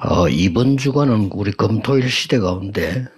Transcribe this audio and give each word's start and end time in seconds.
어, 0.00 0.28
이번 0.28 0.76
주간은 0.76 1.30
우리 1.32 1.50
금토일 1.50 2.08
시대 2.08 2.38
가운데 2.38 3.08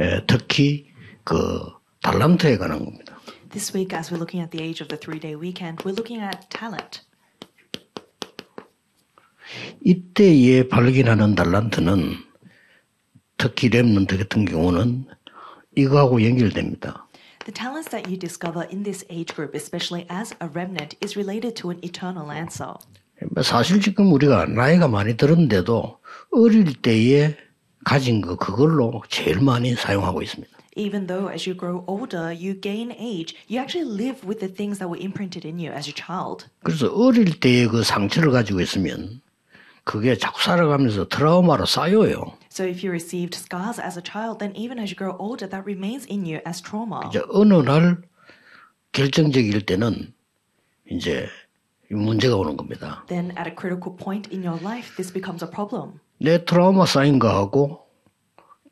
예, 0.00 0.22
특히 0.26 0.90
그 1.22 1.60
달란트에 2.02 2.58
관한 2.58 2.84
겁니다. 2.84 3.16
This 3.50 3.74
week, 3.76 3.96
as 3.96 4.12
we're 4.12 4.18
looking 4.18 4.42
at 4.42 4.50
the 4.50 4.62
age 4.62 4.82
of 4.82 4.88
the 4.88 4.98
three 4.98 5.20
day 5.20 5.36
weekend, 5.36 5.84
we're 5.84 5.94
looking 5.96 6.20
at 6.20 6.48
talent. 6.50 7.02
이때에 9.84 10.68
발견하는 10.68 11.36
달란트는 11.36 12.16
특히 13.38 13.70
랩런트 13.70 14.18
같은 14.18 14.44
경우는 14.46 15.06
이거하고 15.76 16.24
연결됩니다. 16.24 17.05
The 17.45 17.51
talents 17.51 17.89
that 17.89 18.07
you 18.07 18.17
discover 18.17 18.67
in 18.69 18.83
this 18.83 19.03
age 19.09 19.33
group, 19.33 19.55
especially 19.55 20.05
as 20.09 20.35
a 20.39 20.47
remnant, 20.47 20.95
is 21.01 21.17
related 21.17 21.55
to 21.61 21.71
an 21.71 21.79
eternal 21.83 22.31
answer. 22.31 22.75
사실 23.43 23.79
지금 23.81 24.11
우리가 24.13 24.45
나이가 24.45 24.87
많이 24.87 25.15
들었는데도 25.15 25.97
어릴 26.31 26.73
때에 26.81 27.37
가진 27.83 28.21
거 28.21 28.35
그걸로 28.35 29.01
제일 29.09 29.41
많이 29.41 29.73
사용하고 29.75 30.21
있습니다. 30.21 30.49
Even 30.77 31.05
though 31.07 31.29
as 31.29 31.47
you 31.47 31.57
grow 31.57 31.83
older, 31.85 32.31
you 32.31 32.53
gain 32.53 32.91
age, 32.93 33.35
you 33.49 33.59
actually 33.59 33.85
live 33.85 34.23
with 34.25 34.39
the 34.39 34.47
things 34.47 34.79
that 34.79 34.87
were 34.87 34.97
imprinted 34.97 35.45
in 35.45 35.59
you 35.59 35.71
as 35.71 35.89
a 35.89 35.93
child. 35.93 36.47
그래서 36.63 36.87
어릴 36.87 37.39
때의 37.39 37.67
그 37.67 37.83
상처를 37.83 38.31
가지고 38.31 38.61
있으면 38.61 39.21
그게 39.86 40.16
자꾸 40.18 40.42
살아가면서 40.42 41.06
트라우마로 41.08 41.64
쌓여요. 41.64 42.34
So 42.50 42.66
if 42.66 42.84
you 42.84 42.90
received 42.90 43.36
scars 43.38 43.80
as 43.80 43.96
a 43.96 44.02
child, 44.02 44.40
then 44.40 44.52
even 44.56 44.80
as 44.80 44.90
you 44.90 44.96
grow 44.96 45.14
older, 45.18 45.48
that 45.48 45.62
remains 45.64 46.04
in 46.10 46.26
you 46.26 46.40
as 46.44 46.60
trauma. 46.60 47.02
이제 47.08 47.22
어느 47.30 47.54
날 47.54 48.02
결정적일 48.90 49.64
때는 49.64 50.12
이제 50.90 51.28
문제가 51.88 52.34
오는 52.34 52.56
겁니다. 52.56 53.04
Then 53.06 53.30
at 53.38 53.48
a 53.48 53.54
critical 53.54 53.96
point 53.96 54.28
in 54.34 54.44
your 54.44 54.60
life, 54.60 54.96
this 54.96 55.12
becomes 55.12 55.44
a 55.44 55.48
problem. 55.50 56.00
내 56.18 56.44
트라우마 56.44 56.84
쌓인 56.86 57.20
거하고 57.20 57.86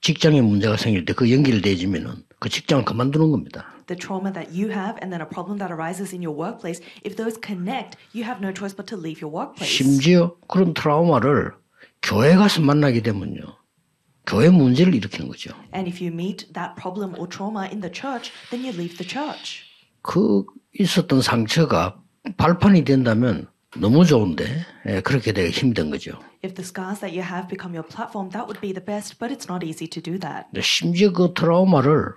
직장에 0.01 0.41
문제가 0.41 0.77
생길 0.77 1.05
때 1.05 1.13
그 1.13 1.31
연결되지면은 1.31 2.25
그 2.41 2.49
직장을 2.49 2.85
그만두는 2.85 3.31
겁니다. 3.31 3.74
The 3.88 3.96
trauma 3.96 4.32
that 4.34 4.52
you 4.54 4.70
have 4.70 4.98
and 5.02 5.12
then 5.12 5.22
a 5.22 5.26
problem 5.26 5.58
that 5.60 5.72
arises 5.72 6.14
in 6.14 6.22
your 6.22 6.36
workplace, 6.36 6.82
if 7.04 7.16
those 7.16 7.38
connect, 7.42 7.98
you 8.14 8.24
have 8.24 8.40
no 8.40 8.52
choice 8.52 8.74
but 8.76 8.86
to 8.88 8.98
leave 8.98 9.22
your 9.22 9.34
workplace. 9.34 9.70
심지어 9.70 10.36
그런 10.48 10.74
트라우마를 10.74 11.54
교회 12.02 12.36
가서 12.36 12.62
만나게 12.62 13.02
되면요. 13.02 13.42
교회 14.26 14.50
문제를 14.50 14.94
일으키는 14.94 15.28
거죠. 15.28 15.52
And 15.74 15.90
if 15.90 16.04
you 16.04 16.14
meet 16.14 16.54
that 16.54 16.76
problem 16.76 17.16
or 17.18 17.28
trauma 17.28 17.66
in 17.66 17.82
the 17.82 17.92
church, 17.92 18.32
then 18.52 18.64
you 18.64 18.72
leave 18.72 18.98
the 18.98 19.08
church. 19.08 19.66
그 20.02 20.46
있었던 20.80 21.22
상처가 21.22 22.00
발판이 22.38 22.84
된다면 22.86 23.48
너무 23.78 24.06
좋은데 24.06 24.46
예, 24.88 25.02
그렇게 25.02 25.32
되기 25.32 25.50
힘든 25.50 25.90
거죠. 25.90 26.20
If 26.44 26.56
the 26.56 26.64
scars 26.64 27.02
that 27.02 27.14
you 27.14 27.22
have 27.22 27.50
become 27.50 27.76
your 27.76 27.86
platform, 27.88 28.30
that 28.32 28.48
would 28.48 28.62
be 28.62 28.72
the 28.74 28.84
best, 28.84 29.20
but 29.20 29.34
it's 29.34 29.50
not 29.50 29.66
easy 29.66 29.88
to 29.90 30.02
do 30.02 30.18
that. 30.20 30.46
근데 30.52 30.62
심지어 30.62 31.12
그 31.12 31.34
트라우마를 31.34 32.14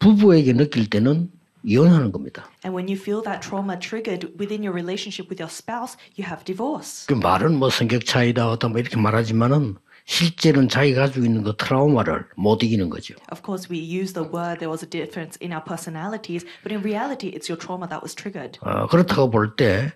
부부에게 0.00 0.54
느낄 0.54 0.90
때는 0.90 1.30
이혼하는 1.62 2.10
겁니다. 2.10 2.50
And 2.64 2.74
when 2.74 2.88
you 2.88 2.96
feel 2.98 3.22
that 3.22 3.40
trauma 3.46 3.78
triggered 3.78 4.32
within 4.40 4.64
your 4.64 4.72
relationship 4.74 5.28
with 5.30 5.38
your 5.40 5.52
spouse, 5.52 5.96
you 6.18 6.26
have 6.26 6.42
divorce. 6.44 7.06
그 7.06 7.14
말은 7.14 7.54
뭐 7.58 7.70
성격 7.70 8.04
차이다 8.06 8.50
어떤 8.50 8.72
뭐 8.72 8.80
이렇게 8.80 8.96
말하지만은 8.96 9.76
실제는 10.06 10.68
자기가 10.68 11.02
가지고 11.02 11.26
있는 11.26 11.44
그 11.44 11.54
트라우마를 11.56 12.24
못 12.36 12.62
이기는 12.64 12.88
거죠. 12.88 13.14
Of 13.30 13.42
course, 13.44 13.68
we 13.70 13.78
use 13.78 14.12
the 14.14 14.26
word 14.26 14.58
there 14.58 14.70
was 14.72 14.82
a 14.82 14.88
difference 14.88 15.38
in 15.40 15.52
our 15.52 15.62
personalities, 15.62 16.44
but 16.64 16.72
in 16.74 16.82
reality, 16.82 17.28
it's 17.28 17.46
your 17.48 17.60
trauma 17.60 17.86
that 17.88 18.02
was 18.02 18.16
triggered. 18.16 18.58
어, 18.62 18.86
그렇다고 18.88 19.30
볼 19.30 19.54
때 19.54 19.92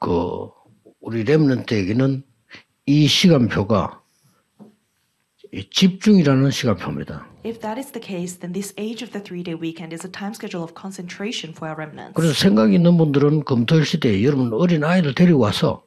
그 0.00 0.50
우리 1.00 1.24
렘넌트에게는 1.24 2.24
이 2.86 3.06
시간표가 3.06 4.00
이 4.00 4.03
집중이라는 5.70 6.50
시간표입니다. 6.50 7.26
If 7.44 7.60
that 7.60 7.78
is 7.78 7.92
the 7.92 8.02
case, 8.02 8.38
then 8.38 8.52
this 8.52 8.74
age 8.78 9.04
of 9.04 9.12
the 9.12 9.22
three 9.22 9.42
day 9.42 9.54
weekend 9.54 9.94
is 9.94 10.06
a 10.06 10.10
time 10.10 10.32
schedule 10.32 10.64
of 10.64 10.74
concentration 10.74 11.54
for 11.54 11.68
our 11.68 11.76
remnants. 11.76 12.14
그래서 12.14 12.32
생각이 12.32 12.74
있는 12.74 12.96
분들은 12.96 13.44
금토일 13.44 13.84
시대에 13.84 14.24
여러분 14.24 14.52
어린 14.52 14.82
아이들 14.82 15.14
데리고 15.14 15.40
와서 15.40 15.84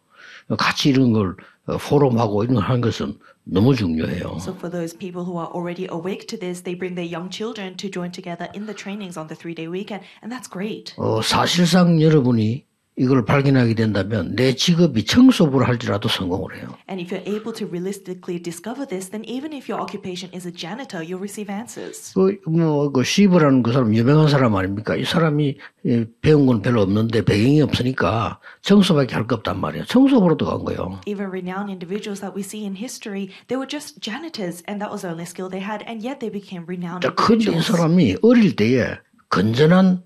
같이 0.58 0.90
이런 0.90 1.12
걸 1.14 1.36
어, 1.66 1.78
포럼하고 1.78 2.44
이런 2.44 2.56
걸 2.56 2.64
하는 2.64 2.82
것은 2.82 3.18
너무 3.44 3.76
중요해요. 3.76 4.38
So, 4.40 4.54
for 4.54 4.70
those 4.70 4.96
people 4.96 5.24
who 5.26 5.40
are 5.40 5.50
already 5.54 5.88
awake 5.92 6.28
to 6.28 6.38
this, 6.38 6.64
they 6.64 6.78
bring 6.78 6.96
their 6.96 7.08
young 7.08 7.30
children 7.30 7.76
to 7.78 7.90
join 7.90 8.12
together 8.12 8.48
in 8.54 8.66
the 8.66 8.76
trainings 8.76 9.18
on 9.18 9.28
the 9.28 9.36
three 9.36 9.56
day 9.56 9.68
weekend, 9.68 10.04
and 10.22 10.32
that's 10.32 10.48
great. 10.52 10.94
어, 10.98 11.22
사실상 11.22 12.02
여러분이 12.02 12.66
이걸 13.00 13.24
발견하게 13.26 13.76
된다면 13.76 14.36
내 14.36 14.56
직업이 14.56 15.06
청소부를 15.06 15.68
할지라도 15.68 16.10
성공을 16.10 16.58
해요. 16.58 16.76
And 16.90 17.00
if 17.00 17.14
you're 17.14 17.22
able 17.30 17.54
to 17.54 17.68
realistically 17.68 18.42
discover 18.42 18.88
this, 18.88 19.12
then 19.12 19.24
even 19.30 19.54
if 19.54 19.70
your 19.70 19.80
occupation 19.80 20.34
is 20.34 20.48
a 20.48 20.52
janitor, 20.52 21.06
you'll 21.06 21.22
receive 21.22 21.54
answers. 21.54 22.12
그, 22.16 22.40
뭐, 22.50 22.92
그, 22.92 23.04
시브라는 23.04 23.62
그 23.62 23.72
사람, 23.72 23.94
유명한 23.94 24.28
사람 24.30 24.56
아닙니까? 24.56 24.96
이 24.96 25.06
사람이 25.06 25.58
예, 25.86 26.06
배운 26.22 26.48
건 26.48 26.64
별로 26.64 26.82
없는데 26.82 27.24
배경이 27.24 27.62
없으니까 27.62 28.40
청소밖에 28.64 29.14
할 29.14 29.28
거 29.28 29.36
없단 29.36 29.60
말이에요. 29.62 29.86
청소부로 29.86 30.36
들어간 30.36 30.66
거예요. 30.66 31.00
Even 31.06 31.30
renowned 31.30 31.70
individuals 31.70 32.20
that 32.22 32.34
we 32.34 32.42
see 32.42 32.66
in 32.66 32.74
history, 32.76 33.30
they 33.48 33.60
were 33.62 33.70
just 33.70 34.02
janitors, 34.02 34.64
and 34.68 34.82
that 34.82 34.90
was 34.90 35.02
the 35.06 35.12
only 35.14 35.26
skill 35.30 35.50
they 35.52 35.62
had, 35.62 35.86
and 35.86 36.02
yet 36.02 36.18
they 36.20 36.34
became 36.34 36.66
renowned 36.66 37.06
자, 37.06 37.14
근데 37.14 37.52
이. 37.54 37.62
사람이 37.62 38.18
어릴 38.24 38.56
때에 38.56 38.98
건전한 39.30 40.02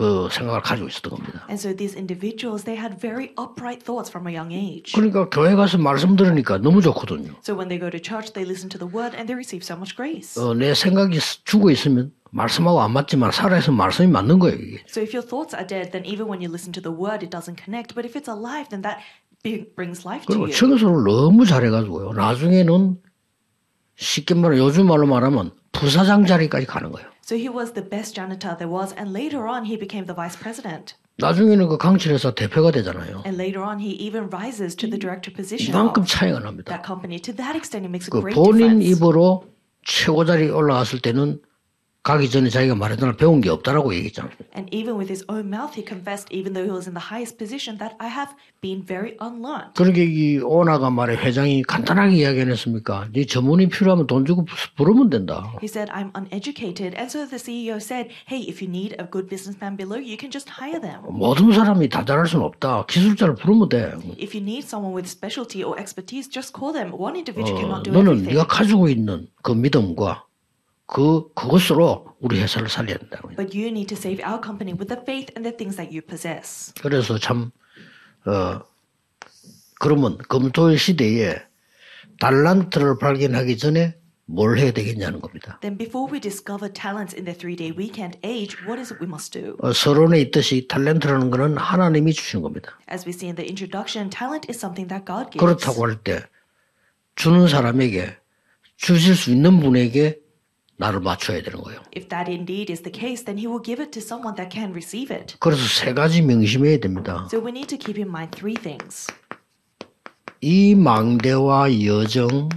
그 0.00 0.28
생각을 0.32 0.62
가지고 0.62 0.88
있었던 0.88 1.10
겁니다. 1.12 1.44
And 1.50 1.60
so 1.60 1.76
these 1.76 1.92
individuals, 1.94 2.64
they 2.64 2.80
had 2.80 2.96
very 2.96 3.36
upright 3.36 3.84
thoughts 3.84 4.08
from 4.08 4.26
a 4.26 4.32
young 4.32 4.48
age. 4.50 4.92
그러니까 4.96 5.28
교회 5.28 5.54
가서 5.54 5.76
말씀 5.76 6.16
들으니까 6.16 6.56
너무 6.56 6.80
좋거든요. 6.80 7.36
So 7.44 7.52
when 7.52 7.68
they 7.68 7.76
go 7.76 7.90
to 7.92 8.00
church, 8.00 8.32
they 8.32 8.48
listen 8.48 8.72
to 8.72 8.78
the 8.80 8.88
word 8.88 9.12
and 9.12 9.28
they 9.28 9.36
receive 9.36 9.60
so 9.60 9.76
much 9.76 9.94
grace. 9.94 10.40
어, 10.40 10.54
내 10.54 10.72
생각이 10.72 11.18
죽어 11.44 11.70
있으면 11.70 12.12
말씀하고 12.30 12.80
안 12.80 12.92
맞지만 12.92 13.30
살아있으면 13.30 13.76
말씀이 13.76 14.08
맞는 14.08 14.38
거예요. 14.38 14.56
이게. 14.56 14.80
So 14.88 15.04
if 15.04 15.12
your 15.12 15.20
thoughts 15.20 15.52
are 15.52 15.66
dead, 15.68 15.92
then 15.92 16.08
even 16.08 16.32
when 16.32 16.40
you 16.40 16.48
listen 16.48 16.72
to 16.72 16.80
the 16.80 16.96
word, 16.96 17.20
it 17.20 17.28
doesn't 17.28 17.60
connect. 17.60 17.92
But 17.92 18.08
if 18.08 18.16
it's 18.16 18.30
alive, 18.32 18.72
then 18.72 18.80
that 18.80 19.04
brings 19.76 20.08
life 20.08 20.24
to 20.24 20.32
그리고 20.32 20.48
you. 20.48 20.56
청소를 20.56 21.04
너무 21.04 21.44
잘해 21.44 21.68
가지고요. 21.68 22.16
나중에는 22.16 22.96
쉽게 24.00 24.32
말해 24.32 24.56
요즘 24.56 24.86
말로 24.88 25.04
말하면 25.06 25.52
부사장 25.72 26.24
자리까지 26.24 26.64
가는 26.64 26.90
거예요. 26.90 27.09
So 27.29 27.35
he 27.35 27.49
was 27.49 27.73
the 27.73 27.83
best 27.87 28.15
janitor 28.15 28.55
there 28.57 28.69
was, 28.69 28.93
and 28.97 29.11
later 29.13 29.47
on 29.47 29.65
he 29.65 29.77
became 29.77 30.05
the 30.05 30.15
vice 30.15 30.37
president. 30.39 30.95
나중에는 31.17 31.67
그 31.69 31.77
강철에서 31.77 32.35
대표가 32.35 32.71
되잖아요. 32.71 33.23
And 33.25 33.39
later 33.39 33.63
on 33.63 33.79
he 33.79 33.91
even 33.95 34.27
rises 34.29 34.75
to 34.75 34.89
the 34.89 34.99
director 34.99 35.31
position 35.33 35.71
이만큼 35.71 36.03
of 36.03 36.07
차이가 36.07 36.39
납니다. 36.39 36.69
that 36.71 36.83
company. 36.85 37.19
To 37.21 37.31
that 37.35 37.55
extent, 37.55 37.87
it 37.87 37.91
makes 37.91 38.07
a 38.07 38.11
그 38.11 38.19
great 38.19 38.35
본인 38.35 38.79
difference. 38.79 38.91
입으로 38.91 39.47
최고 39.83 40.25
자리에 40.25 40.49
올라갔을 40.49 40.99
때는 40.99 41.39
가기 42.02 42.30
전에 42.30 42.48
자기가 42.48 42.74
말했던 42.76 43.18
배운 43.18 43.42
게 43.42 43.50
없다라고 43.50 43.94
얘기했잖아요. 43.94 44.32
And 44.56 44.74
even 44.74 44.96
with 44.96 45.12
his 45.12 45.22
own 45.28 45.52
mouth, 45.52 45.76
he 45.76 45.84
confessed, 45.86 46.32
even 46.32 46.54
though 46.54 46.64
he 46.64 46.72
was 46.72 46.88
in 46.88 46.94
the 46.96 47.12
highest 47.12 47.36
position, 47.36 47.76
that 47.76 47.94
I 48.00 48.08
have 48.08 48.32
been 48.62 48.80
very 48.82 49.16
unlearned. 49.20 49.74
그러게 49.76 50.04
이 50.04 50.38
오나가 50.38 50.88
말에 50.88 51.16
회장이 51.16 51.62
간단하게 51.64 52.16
이야기 52.16 52.40
안 52.40 52.50
했습니까? 52.50 53.08
네 53.12 53.26
전문이 53.26 53.68
필요하면 53.68 54.06
돈 54.06 54.24
주고 54.24 54.46
부르면 54.76 55.10
된다. 55.10 55.52
He 55.60 55.68
said, 55.68 55.92
I'm 55.92 56.10
uneducated. 56.16 56.96
And 56.96 57.12
so 57.12 57.28
the 57.28 57.36
CEO 57.36 57.76
said, 57.76 58.08
Hey, 58.26 58.48
if 58.48 58.64
you 58.64 58.70
need 58.72 58.96
a 58.98 59.04
good 59.04 59.28
businessman 59.28 59.76
below 59.76 60.00
you, 60.00 60.16
can 60.16 60.32
just 60.32 60.48
hire 60.48 60.80
them. 60.80 61.04
모든 61.04 61.52
사람이 61.52 61.90
다 61.90 62.06
잘할 62.06 62.26
수는 62.26 62.46
없다. 62.46 62.86
기술자를 62.88 63.34
부르면 63.34 63.68
돼. 63.68 63.92
If 64.16 64.32
you 64.32 64.40
need 64.40 64.64
someone 64.64 64.96
with 64.96 65.04
specialty 65.04 65.62
or 65.62 65.76
expertise, 65.78 66.32
just 66.32 66.56
call 66.56 66.72
them. 66.72 66.96
One 66.96 67.12
어, 67.12 67.20
individual 67.20 67.60
cannot 67.60 67.84
do 67.84 67.92
너는 67.92 68.24
everything. 68.24 68.32
네가 68.32 68.46
가지고 68.48 68.88
있는 68.88 69.28
그 69.42 69.52
믿음과 69.52 70.24
그 70.92 71.32
그것으로 71.34 72.16
우리 72.20 72.40
회사를 72.40 72.68
살려야 72.68 72.98
된다. 72.98 73.20
But 73.36 73.56
you 73.56 73.68
need 73.68 73.86
to 73.94 73.96
save 73.96 74.24
our 74.24 74.40
company 74.42 74.74
with 74.76 74.88
the 74.88 75.00
faith 75.00 75.32
and 75.36 75.46
the 75.48 75.56
things 75.56 75.76
that 75.76 75.94
you 75.94 76.02
possess. 76.02 76.72
그래서 76.82 77.16
참 77.18 77.52
어, 78.26 78.60
그러면 79.78 80.18
금토일 80.18 80.78
시대에 80.78 81.36
달란트를 82.18 82.98
발견하기 82.98 83.56
전에 83.56 83.96
뭘 84.26 84.58
해야 84.58 84.70
되겠냐는 84.72 85.20
겁니다. 85.20 85.58
Then, 85.60 85.76
before 85.78 86.12
we 86.12 86.20
discover 86.20 86.72
talents 86.72 87.14
in 87.16 87.24
the 87.24 87.34
three 87.36 87.56
day 87.56 87.72
weekend 87.76 88.18
age, 88.22 88.58
what 88.66 88.78
is 88.78 88.92
it 88.92 89.02
we 89.02 89.08
must 89.08 89.32
do? 89.32 89.56
어, 89.60 89.72
서론에 89.72 90.20
있듯이 90.20 90.66
탤런트라는 90.68 91.30
것은 91.30 91.56
하나님이 91.56 92.12
주신 92.12 92.42
겁니다. 92.42 92.78
As 92.90 93.06
we 93.06 93.12
see 93.14 93.28
in 93.30 93.36
the 93.36 93.46
introduction, 93.48 94.10
talent 94.10 94.46
is 94.50 94.58
something 94.58 94.88
that 94.88 95.06
God 95.06 95.30
gives. 95.30 95.38
그렇다고 95.38 95.86
할 95.86 95.96
때 96.02 96.22
주는 97.16 97.48
사람에게 97.48 98.16
주실 98.76 99.14
수 99.16 99.30
있는 99.30 99.60
분에게 99.60 100.18
나를 100.80 101.00
맞춰야 101.00 101.42
되는 101.42 101.60
거예요. 101.60 101.82
If 101.94 102.08
that 102.08 102.30
indeed 102.32 102.72
is 102.72 102.82
the 102.82 102.90
case, 102.90 103.22
then 103.22 103.36
He 103.38 103.46
will 103.46 103.62
give 103.62 103.82
it 103.84 103.92
to 103.92 104.00
someone 104.00 104.34
that 104.36 104.48
can 104.50 104.70
receive 104.72 105.14
it. 105.14 105.36
그래서 105.38 105.62
세 105.68 105.92
가지 105.92 106.22
명심해야 106.22 106.80
됩니다. 106.80 107.28
So 107.30 107.38
we 107.38 107.50
need 107.52 107.68
to 107.68 107.76
keep 107.76 108.00
in 108.00 108.08
mind 108.08 108.34
three 108.34 108.56
things. 108.56 109.06
이 110.40 110.74
망대와 110.74 111.84
여정 111.84 112.48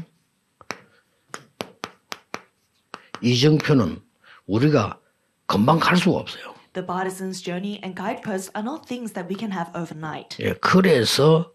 이정표는 3.22 4.00
우리가 4.48 5.00
금방 5.46 5.80
갈 5.80 5.98
수가 5.98 6.20
없어요. 6.20 6.54
The 6.72 6.88
Bartisan's 6.88 7.44
Journey 7.44 7.82
and 7.84 7.94
Guideposts 7.94 8.50
are 8.56 8.64
not 8.64 8.88
things 8.88 9.14
that 9.14 9.28
we 9.30 9.36
can 9.38 9.52
have 9.52 9.70
overnight. 9.76 10.42
예, 10.42 10.54
그래서 10.62 11.52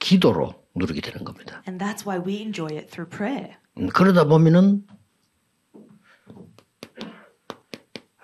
기도로 0.00 0.65
누리게 0.76 1.00
되는 1.00 1.24
겁니다. 1.24 1.62
And 1.66 1.82
that's 1.82 2.06
why 2.06 2.18
we 2.22 2.40
enjoy 2.42 2.76
it 2.76 2.88
through 2.90 3.08
prayer. 3.10 3.56
음, 3.78 3.88
그러다 3.88 4.24
보면은 4.24 4.84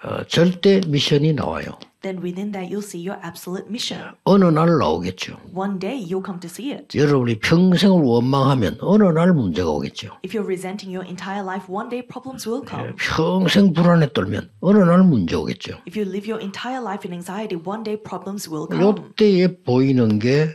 어, 0.05 0.25
절대 0.25 0.81
미션이 0.87 1.33
나와요. 1.33 1.79
Then 2.03 2.19
within 2.21 2.51
that, 2.51 2.69
you'll 2.69 2.83
see 2.83 2.99
your 2.99 3.17
absolute 3.25 3.69
mission. 3.69 4.03
어느 4.25 4.45
날 4.47 4.77
나오겠죠. 4.77 5.39
One 5.55 5.79
day, 5.79 5.95
you'll 6.03 6.25
come 6.27 6.41
to 6.41 6.51
see 6.51 6.73
it. 6.73 6.99
여러분이 6.99 7.39
평생을 7.39 8.03
원망하면 8.03 8.79
어느 8.81 9.05
날 9.05 9.33
문제가 9.33 9.71
오겠죠. 9.71 10.19
If 10.27 10.37
you're 10.37 10.45
resenting 10.45 10.91
your 10.93 11.07
entire 11.09 11.45
life, 11.47 11.73
one 11.73 11.89
day 11.89 12.05
problems 12.05 12.49
will 12.49 12.67
come. 12.69 12.91
평생 12.99 13.73
불안에 13.73 14.13
떨면 14.13 14.51
어느 14.61 14.79
날 14.79 15.05
문제 15.05 15.37
오겠죠. 15.37 15.79
If 15.87 15.97
you 15.97 16.03
live 16.11 16.29
your 16.29 16.43
entire 16.43 16.83
life 16.83 17.07
in 17.07 17.15
anxiety, 17.15 17.55
one 17.55 17.85
day 17.85 17.97
problems 18.03 18.51
will 18.51 18.67
come. 18.69 18.83
요때에 18.83 19.63
보이는 19.63 20.19
게 20.19 20.53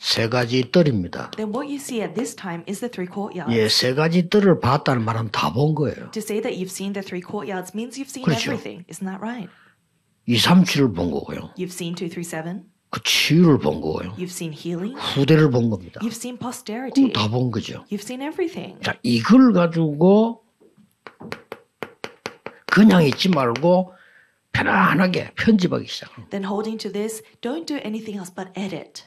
세 0.00 0.30
가지 0.30 0.70
뜰입니다. 0.72 1.30
Then 1.36 1.52
what 1.52 1.68
you 1.68 1.76
see 1.76 2.00
at 2.00 2.14
this 2.14 2.34
time 2.34 2.64
is 2.66 2.80
the 2.80 2.90
three 2.90 3.06
courtyards. 3.06 3.52
예, 3.54 3.68
세 3.68 3.92
가지 3.94 4.30
뜰을 4.30 4.58
봤다는 4.60 5.04
말은 5.04 5.30
다 5.30 5.52
본 5.52 5.74
거예요. 5.74 6.10
To 6.12 6.20
say 6.22 6.40
that 6.40 6.56
you've 6.56 6.72
seen 6.72 6.94
the 6.94 7.04
three 7.04 7.20
courtyards 7.20 7.72
means 7.76 8.00
you've 8.00 8.08
seen 8.08 8.24
그렇죠. 8.24 8.52
everything. 8.52 8.84
Isn't 8.88 9.04
that 9.04 9.20
right? 9.20 9.50
2, 10.26 10.38
3, 10.38 10.64
7을 10.64 10.94
본 10.96 11.10
거고요. 11.10 11.52
You've 11.58 11.74
seen 11.76 11.94
237, 11.94 12.64
그 12.90 13.00
치유를 13.04 13.58
본 13.58 13.80
거고요. 13.82 14.14
you've 14.16 14.32
seen 14.32 14.52
healing, 14.56 14.96
후대를 14.96 15.50
본 15.50 15.68
겁니다. 15.68 16.00
you've 16.00 16.16
seen 16.16 16.38
posterity, 16.38 17.12
다본 17.12 17.50
거죠. 17.50 17.84
you've 17.92 18.00
seen 18.00 18.22
everything. 18.22 18.80
자, 18.82 18.96
이걸 19.02 19.52
가지고 19.52 20.42
그냥 22.66 23.04
있지 23.04 23.28
말고 23.28 23.92
편안하게 24.52 25.32
편집하기 25.36 25.86
시작합니다. 25.86 26.30
Then 26.30 26.44
holding 26.48 26.78
to 26.80 26.90
this, 26.90 27.22
don't 27.42 27.66
do 27.66 27.76
anything 27.84 28.16
else 28.16 28.32
but 28.32 28.48
edit. 28.56 29.04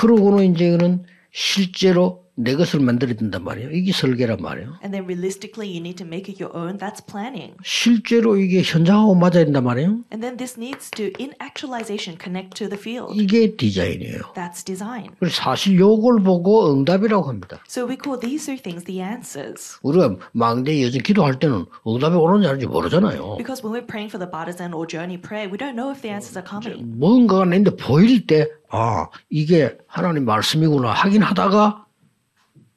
그러고는 0.00 0.54
이제는 0.54 1.04
실제로 1.30 2.24
내 2.42 2.54
것을 2.56 2.80
만들어야 2.80 3.14
된단 3.16 3.44
말이에요. 3.44 3.70
이게 3.70 3.92
설계란 3.92 4.38
말이에요. 4.40 4.78
And 4.82 4.92
then 4.96 5.04
realistically, 5.04 5.68
you 5.68 5.80
need 5.80 5.96
to 6.02 6.06
make 6.06 6.32
it 6.32 6.42
your 6.42 6.56
own. 6.56 6.78
That's 6.78 7.04
planning. 7.04 7.54
실제로 7.62 8.36
이게 8.36 8.62
현장하고 8.62 9.14
맞아야 9.14 9.44
된단 9.44 9.64
말이에요. 9.64 10.00
And 10.10 10.24
then 10.24 10.36
this 10.38 10.58
needs 10.58 10.90
to, 10.92 11.12
in 11.20 11.34
actualization, 11.42 12.16
connect 12.18 12.56
to 12.56 12.68
the 12.68 12.80
field. 12.80 13.12
이게 13.14 13.56
디자인이에요. 13.56 14.32
That's 14.34 14.64
design. 14.64 15.10
그래서 15.18 15.36
사실 15.36 15.78
요걸 15.78 16.22
보고 16.22 16.72
응답이라고 16.72 17.28
합니다. 17.28 17.60
So 17.68 17.86
we 17.86 17.96
call 18.02 18.18
these 18.18 18.44
three 18.44 18.60
things 18.60 18.84
the 18.84 19.02
answers. 19.02 19.78
우리가 19.82 20.16
망대 20.32 20.82
여전 20.82 21.02
기도할 21.02 21.38
때는 21.38 21.66
응답이 21.86 22.16
오는지 22.16 22.48
아닌지 22.48 22.66
모르잖아요. 22.66 23.36
Because 23.36 23.62
when 23.62 23.76
we're 23.76 23.86
praying 23.86 24.08
for 24.08 24.16
the 24.18 24.30
partisan 24.30 24.72
or 24.72 24.88
journey 24.88 25.20
prayer, 25.20 25.50
we 25.52 25.58
don't 25.58 25.76
know 25.76 25.92
if 25.92 26.00
the 26.00 26.08
answers 26.08 26.38
are 26.38 26.46
coming. 26.46 26.80
뭔가가 26.98 27.44
있는데 27.44 27.76
보일 27.76 28.26
때, 28.26 28.48
아, 28.70 29.08
이게 29.28 29.76
하나님 29.86 30.24
말씀이구나 30.24 30.92
하긴 30.92 31.22
하다가 31.22 31.84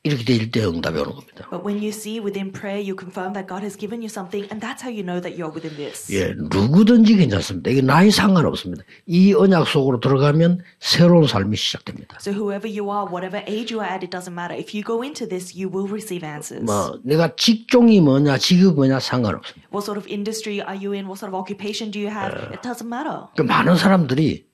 이렇게 0.03 0.25
될 0.25 0.51
때 0.51 0.65
응답이 0.65 0.99
오는 0.99 1.15
겁니다. 1.15 1.47
But 1.49 1.63
when 1.63 1.79
you 1.79 1.87
see 1.95 2.19
within 2.19 2.51
prayer, 2.51 2.75
you 2.83 2.91
confirm 2.99 3.31
that 3.39 3.47
God 3.47 3.63
has 3.63 3.77
given 3.79 4.03
you 4.03 4.11
something, 4.11 4.43
and 4.51 4.59
that's 4.59 4.83
how 4.83 4.91
you 4.91 4.99
know 4.99 5.23
that 5.23 5.39
you're 5.39 5.47
within 5.53 5.77
this. 5.79 6.11
예, 6.11 6.35
누구든지 6.35 7.15
괜찮습니다. 7.15 7.71
이게 7.71 7.81
나이 7.81 8.11
상관없습니다. 8.11 8.83
이 9.07 9.33
언약 9.33 9.65
속으로 9.65 10.01
들어가면 10.01 10.59
새로운 10.79 11.25
삶이 11.25 11.55
시작됩니다. 11.55 12.17
So 12.19 12.33
whoever 12.35 12.67
you 12.67 12.91
are, 12.91 13.07
whatever 13.07 13.39
age 13.47 13.71
you 13.71 13.79
are 13.79 13.87
at, 13.87 14.03
it 14.03 14.11
doesn't 14.11 14.35
matter. 14.35 14.51
If 14.51 14.75
you 14.75 14.83
go 14.83 14.99
into 15.01 15.23
this, 15.23 15.55
you 15.55 15.71
will 15.71 15.87
receive 15.87 16.27
answers. 16.27 16.67
뭐 16.67 16.99
내가 17.03 17.37
직종이 17.37 18.01
뭐냐, 18.01 18.37
직업이 18.37 18.75
뭐냐 18.75 18.99
상관없습니다. 18.99 19.71
What 19.71 19.87
sort 19.87 19.95
of 19.95 20.03
industry 20.11 20.59
are 20.59 20.75
you 20.75 20.91
in? 20.91 21.07
What 21.07 21.23
sort 21.23 21.31
of 21.31 21.39
occupation 21.39 21.91
do 21.95 22.03
you 22.03 22.11
have? 22.11 22.35
It 22.51 22.59
doesn't 22.59 22.91
matter. 22.91 23.31
그 23.37 23.41
많은 23.41 23.77
사람들이 23.77 24.51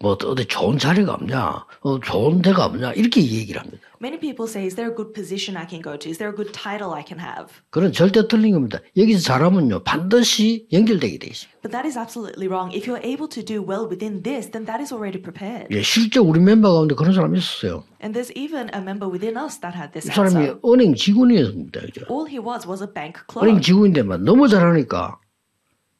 뭐 0.00 0.16
어디 0.24 0.46
좋은 0.46 0.78
자리가 0.78 1.12
없냐, 1.12 1.66
어, 1.80 2.00
좋은 2.00 2.40
데가 2.40 2.64
없냐 2.66 2.92
이렇게 2.92 3.20
얘기를 3.20 3.60
합니다. 3.60 3.82
Many 4.02 4.18
people 4.18 4.48
say, 4.48 4.66
is 4.66 4.74
there 4.74 4.90
a 4.90 4.92
good 4.92 5.14
position 5.14 5.56
I 5.56 5.64
can 5.64 5.80
go 5.80 5.96
to? 5.96 6.10
Is 6.10 6.18
there 6.18 6.28
a 6.28 6.34
good 6.34 6.52
title 6.52 6.90
I 6.92 7.04
can 7.06 7.20
have? 7.20 7.54
그건 7.70 7.92
절대 7.92 8.26
틀린 8.26 8.54
겁니다. 8.54 8.80
여기서 8.96 9.20
잘하면요 9.20 9.84
반드시 9.84 10.66
연결되게 10.72 11.18
돼 11.18 11.28
있어요. 11.28 11.52
But 11.62 11.70
that 11.70 11.86
is 11.86 11.96
absolutely 11.96 12.48
wrong. 12.48 12.74
If 12.74 12.90
you're 12.90 12.98
able 13.06 13.28
to 13.28 13.44
do 13.44 13.62
well 13.62 13.86
within 13.86 14.24
this, 14.24 14.50
then 14.50 14.66
that 14.66 14.82
is 14.82 14.92
already 14.92 15.22
prepared. 15.22 15.68
예, 15.70 15.82
실제 15.82 16.18
우리 16.18 16.40
멤버 16.40 16.72
가운데 16.72 16.96
그런 16.96 17.14
사람이 17.14 17.38
있었어요. 17.38 17.84
And 18.02 18.10
there's 18.10 18.34
even 18.34 18.74
a 18.74 18.82
member 18.82 19.06
within 19.06 19.38
us 19.38 19.60
that 19.60 19.78
had 19.78 19.92
this 19.92 20.10
이 20.10 20.10
사람이. 20.10 20.58
은행 20.66 20.96
직원이었습니다. 20.96 21.80
그죠? 21.82 22.00
All 22.10 22.26
he 22.26 22.42
was 22.42 22.66
was 22.66 22.82
a 22.82 22.90
bank 22.92 23.22
은행 23.38 23.62
clerk. 23.62 23.62
직원인데만 23.62 24.24
너무 24.24 24.48
잘하니까 24.48 25.20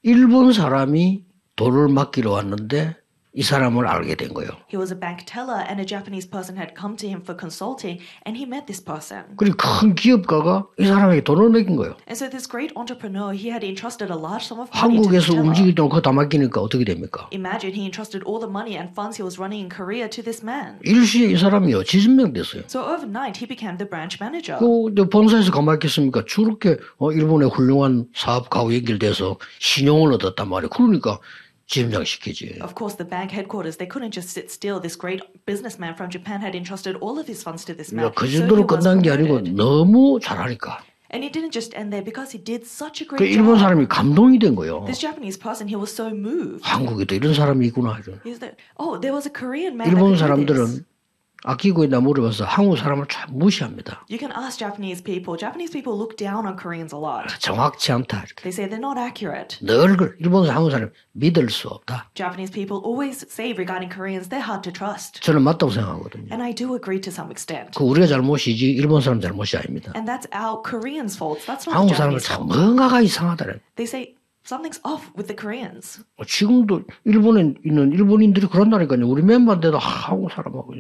일본 0.03 0.53
사람이 0.53 1.23
돈을 1.55 1.87
맡기러 1.87 2.33
왔는데 2.33 2.97
이 3.35 3.43
사람을 3.43 3.87
알게 3.87 4.15
된 4.17 4.35
거예요. 4.35 4.51
He 4.69 4.77
was 4.77 4.93
a 4.93 4.99
bank 4.99 5.25
teller, 5.25 5.65
and 5.65 5.81
a 5.81 5.87
Japanese 5.87 6.29
person 6.29 6.57
had 6.57 6.75
come 6.77 6.97
to 6.97 7.09
him 7.09 7.23
for 7.25 7.33
consulting, 7.33 7.97
and 8.29 8.37
he 8.37 8.45
met 8.45 8.67
this 8.67 8.83
person. 8.85 9.25
그리고 9.39 9.57
큰 9.57 9.95
기업가가 9.95 10.67
이 10.79 10.85
사람에게 10.85 11.25
돈을 11.25 11.49
맡긴 11.49 11.77
거예요. 11.77 11.97
And 12.05 12.13
so 12.13 12.29
this 12.29 12.45
great 12.47 12.77
entrepreneur, 12.77 13.33
he 13.33 13.49
had 13.49 13.65
entrusted 13.65 14.13
a 14.13 14.19
large 14.21 14.45
sum 14.45 14.61
of 14.61 14.69
money 14.77 15.01
한국에서 15.01 15.09
this 15.09 15.27
teller. 15.33 15.49
움직일 15.49 15.75
돈 15.75 15.89
그거 15.89 16.03
다 16.03 16.13
맡기니까 16.13 16.61
어떻게 16.61 16.85
됩니까? 16.85 17.29
Imagine 17.33 17.73
he 17.73 17.89
entrusted 17.89 18.21
all 18.29 18.37
the 18.37 18.53
money 18.53 18.77
and 18.77 18.93
funds 18.93 19.17
he 19.17 19.25
was 19.25 19.41
running 19.41 19.65
in 19.65 19.73
Korea 19.73 20.05
to 20.13 20.21
this 20.21 20.45
man. 20.45 20.77
일시에 20.85 21.33
이 21.33 21.37
사람이요 21.41 21.85
지진명 21.85 22.35
됐어요. 22.37 22.69
So 22.69 22.85
overnight, 22.85 23.41
he 23.41 23.49
became 23.49 23.81
the 23.81 23.89
branch 23.89 24.21
manager. 24.21 24.61
그 24.61 24.93
본사에서 25.09 25.51
가만히 25.51 25.81
있겠습니까? 25.81 26.25
저렇게 26.29 26.77
어, 27.01 27.11
일본의 27.11 27.49
훌륭한 27.49 28.13
사업가하고 28.13 28.75
연결돼서 28.77 29.39
신용을 29.59 30.13
얻었단 30.21 30.49
말이에요. 30.49 30.69
그러니까 30.69 31.19
지점장 31.72 32.04
시키지. 32.06 32.60
Of 32.62 32.76
course, 32.76 32.96
the 32.96 33.04
bank 33.08 33.32
headquarters, 33.36 33.76
they 33.78 33.88
couldn't 33.90 34.16
just 34.16 34.30
sit 34.32 34.48
still. 34.50 34.80
This 34.80 34.96
great 34.98 35.20
businessman 35.46 35.96
from 35.96 36.10
Japan 36.10 36.40
had 36.40 36.56
entrusted 36.56 36.96
all 37.04 37.20
of 37.20 37.28
his 37.28 37.44
funds 37.44 37.66
to 37.68 37.76
this 37.76 37.92
man. 37.94 38.08
그러니까 38.12 38.16
그 38.16 38.28
So 38.28 38.32
he 38.32 38.38
정도로 38.40 38.64
was 38.64 38.72
끝난 38.72 39.02
게 39.04 39.12
아니고 39.12 39.44
promoted. 39.44 39.56
너무 39.60 40.20
잘하니까. 40.24 40.80
And 41.12 41.24
it 41.24 41.32
didn't 41.32 41.52
just 41.52 41.72
end 41.76 41.92
there 41.92 42.04
because 42.04 42.32
he 42.32 42.40
did 42.40 42.64
such 42.68 43.04
a 43.04 43.08
그 43.08 43.16
great 43.16 43.32
일본 43.36 43.56
job. 43.56 43.64
사람이 43.68 43.88
감동이 43.88 44.40
된 44.40 44.56
거예요. 44.56 44.84
This 44.88 45.00
Japanese 45.00 45.40
person, 45.40 45.68
he 45.68 45.76
was 45.76 45.92
so 45.92 46.08
moved. 46.12 46.64
한국에도 46.64 47.16
이런 47.16 47.34
사람이 47.34 47.68
있구나. 47.68 48.00
이런. 48.00 48.20
He 48.24 48.32
was 48.32 48.40
like, 48.44 48.56
oh, 48.80 49.00
there 49.00 49.16
was 49.16 49.28
a 49.28 49.32
Korean 49.32 49.76
man 49.76 49.88
that 49.88 49.96
일본 49.96 50.16
could 50.16 50.20
do 50.20 50.56
this. 50.56 50.84
사람들은 50.84 50.86
아끼고 51.45 51.85
있나 51.85 52.01
물어봐서 52.01 52.45
한국 52.45 52.77
사람을 52.79 53.07
참 53.09 53.31
무시합니다. 53.37 54.05
You 54.09 54.19
can 54.19 54.31
ask 54.37 54.59
Japanese 54.59 55.03
people. 55.03 55.37
Japanese 55.39 55.73
people 55.73 55.99
look 55.99 56.17
down 56.17 56.47
on 56.47 56.57
Koreans 56.57 56.95
a 56.95 57.01
lot. 57.01 57.27
정확치 57.41 57.91
않다. 57.93 58.19
이렇게. 58.25 58.43
They 58.47 58.53
say 58.55 58.69
they're 58.71 58.79
not 58.79 58.99
accurate. 58.99 59.59
늘 59.65 59.97
그 59.97 60.15
일본 60.21 60.47
사람, 60.47 60.59
한국 60.63 60.71
사람 60.71 60.91
믿을 61.13 61.51
수 61.51 61.69
없다. 61.69 62.11
Japanese 62.15 62.53
people 62.53 62.81
always 62.87 63.27
say 63.29 63.51
regarding 63.53 63.91
Koreans, 63.93 64.29
they're 64.29 64.45
hard 64.47 64.63
to 64.63 64.73
trust. 64.73 65.21
저는 65.23 65.43
맞다고 65.43 65.73
생각하거든요. 65.73 66.31
And 66.31 66.43
I 66.43 66.55
do 66.55 66.75
agree 66.75 67.01
to 67.01 67.11
some 67.11 67.31
extent. 67.31 67.77
그 67.77 67.83
우리가 67.85 68.07
잘못이지 68.07 68.71
일본 68.71 69.01
사람 69.01 69.21
잘못이 69.21 69.57
아닙니다. 69.57 69.93
And 69.97 70.07
that's 70.07 70.31
our 70.31 70.63
Koreans' 70.63 71.17
faults. 71.19 71.47
That's 71.51 71.67
not 71.67 71.75
한국 71.75 71.97
Japanese 71.97 72.23
참 72.29 72.47
fault. 72.47 72.55
뭔가가 72.55 73.01
이상하다는. 73.03 73.59
They 73.75 73.87
say 73.91 74.15
something's 74.47 74.79
off 74.87 75.11
with 75.19 75.27
the 75.27 75.35
Koreans. 75.35 76.05
지금도 76.25 76.83
일본에 77.05 77.55
있는 77.67 77.91
일본인들이 77.93 78.47
그런다니까요. 78.47 79.07
우리 79.09 79.23
멤버인데도 79.23 79.79
한국 79.79 80.31
사람하고 80.31 80.75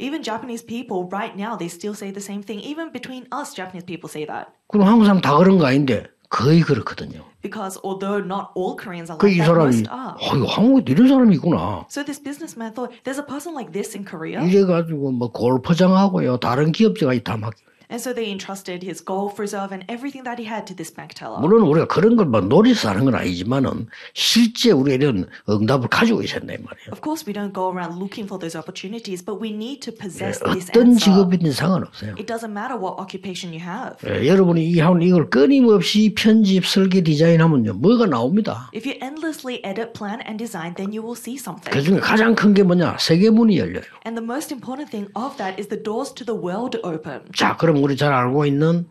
Even 0.00 0.22
Japanese 0.22 0.64
people 0.64 1.04
right 1.12 1.36
now, 1.36 1.56
they 1.56 1.68
still 1.68 1.92
say 1.94 2.10
the 2.10 2.24
same 2.24 2.42
thing. 2.42 2.58
Even 2.60 2.90
between 2.90 3.28
us, 3.30 3.52
Japanese 3.54 3.84
people 3.84 4.08
say 4.08 4.24
that. 4.24 4.48
그럼 4.72 4.88
한국 4.88 5.04
사람 5.04 5.20
다 5.20 5.36
그런 5.36 5.58
거 5.58 5.66
아닌데 5.66 6.06
거의 6.30 6.62
그렇거든요. 6.62 7.24
Because 7.42 7.78
although 7.84 8.18
not 8.24 8.52
all 8.56 8.76
Koreans 8.76 9.10
are 9.10 9.18
그이 9.18 9.36
like 9.36 9.44
that, 9.44 9.52
사람이 9.52 9.84
most 9.84 9.90
are. 9.92 10.14
어이 10.16 10.46
한국에 10.48 10.92
이런 10.92 11.08
사람이 11.08 11.34
있구나. 11.36 11.84
So 11.90 12.02
this 12.02 12.18
businessman 12.18 12.72
thought, 12.72 12.96
there's 13.04 13.20
a 13.20 13.26
person 13.26 13.52
like 13.52 13.72
this 13.72 13.94
in 13.94 14.04
Korea. 14.04 14.40
이래 14.40 14.64
가지고 14.64 15.12
뭐 15.12 15.30
골포장하고요 15.32 16.38
다른 16.38 16.72
기업자가 16.72 17.12
다 17.22 17.36
막. 17.36 17.52
And 17.89 18.01
so 18.01 18.13
they 18.15 18.31
entrusted 18.31 18.81
his 18.81 18.97
golf 18.99 19.37
reserve 19.37 19.69
and 19.71 19.85
everything 19.87 20.23
that 20.25 20.39
he 20.41 20.49
had 20.49 20.65
to 20.65 20.73
this 20.73 20.89
bank 20.89 21.13
teller. 21.13 21.37
물론 21.39 21.61
우리가 21.69 21.85
그런 21.85 22.15
걸막 22.17 22.47
노리서 22.47 22.89
하는 22.89 23.05
건 23.05 23.13
아니지만은 23.13 23.85
실제 24.15 24.71
우리가 24.71 24.95
이런 24.95 25.29
응답을 25.47 25.89
가지고 25.89 26.23
있었단 26.23 26.47
말이에요. 26.49 26.89
Of 26.89 27.01
course, 27.05 27.29
we 27.29 27.33
don't 27.37 27.53
go 27.53 27.69
around 27.69 28.01
looking 28.01 28.25
for 28.25 28.41
those 28.41 28.57
opportunities, 28.57 29.21
but 29.23 29.37
we 29.37 29.53
need 29.53 29.85
to 29.85 29.93
possess 29.93 30.41
this 30.41 30.65
어떤 30.73 30.97
answer. 30.97 31.13
직업이든 31.13 31.51
상관없어요. 31.53 32.17
It 32.17 32.25
doesn't 32.25 32.49
matter 32.57 32.73
what 32.73 32.97
occupation 32.97 33.53
you 33.53 33.61
have. 33.61 34.01
예, 34.01 34.25
여러분이 34.25 34.65
이 34.65 34.81
한 34.81 34.97
이걸 35.05 35.29
끊임없이 35.29 36.15
편집, 36.17 36.65
설계, 36.65 37.03
디자인하면요 37.05 37.73
뭐가 37.77 38.07
나옵니다. 38.07 38.71
If 38.73 38.89
you 38.89 38.97
endlessly 38.97 39.61
edit, 39.61 39.93
plan, 39.93 40.25
and 40.25 40.41
design, 40.41 40.73
then 40.73 40.89
you 40.89 41.05
will 41.05 41.13
see 41.13 41.37
something. 41.37 41.69
그 41.69 41.85
중에 41.85 41.99
가장 42.01 42.33
큰 42.33 42.55
게 42.57 42.63
뭐냐? 42.63 42.97
세계문이 42.97 43.59
열려요. 43.61 43.85
And 44.09 44.17
the 44.17 44.25
most 44.25 44.49
important 44.49 44.89
thing 44.89 45.05
of 45.13 45.37
that 45.37 45.61
is 45.61 45.69
the 45.69 45.77
doors 45.77 46.09
to 46.17 46.25
the 46.25 46.33
world 46.33 46.81
open. 46.81 47.21
자, 47.37 47.53
그럼 47.55 47.75
우리 47.82 47.96
잘 47.96 48.12
알고 48.12 48.46
있는 48.46 48.86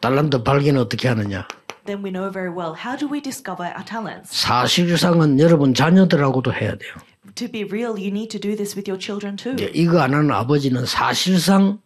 달란트 0.00 0.42
발견 0.44 0.76
어떻게 0.76 1.08
하느냐? 1.08 1.46
Then 1.86 2.04
we 2.04 2.10
know 2.12 2.30
very 2.30 2.50
well 2.54 2.74
how 2.76 2.96
do 2.96 3.08
we 3.10 3.20
discover 3.20 3.64
our 3.66 3.84
talents? 3.84 4.30
사실상은 4.30 5.40
여러분 5.40 5.74
자녀들하고도 5.74 6.52
해야 6.52 6.76
돼요. 6.76 6.92
To 7.34 7.48
be 7.50 7.62
real, 7.64 7.92
you 7.96 8.08
need 8.08 8.28
to 8.30 8.40
do 8.40 8.54
this 8.56 8.76
with 8.76 8.88
your 8.90 8.98
children 9.00 9.36
too. 9.36 9.56
예, 9.60 9.70
이거 9.74 10.00
안 10.00 10.12
하는 10.14 10.30
아버지는 10.30 10.86
사실상 10.86 11.80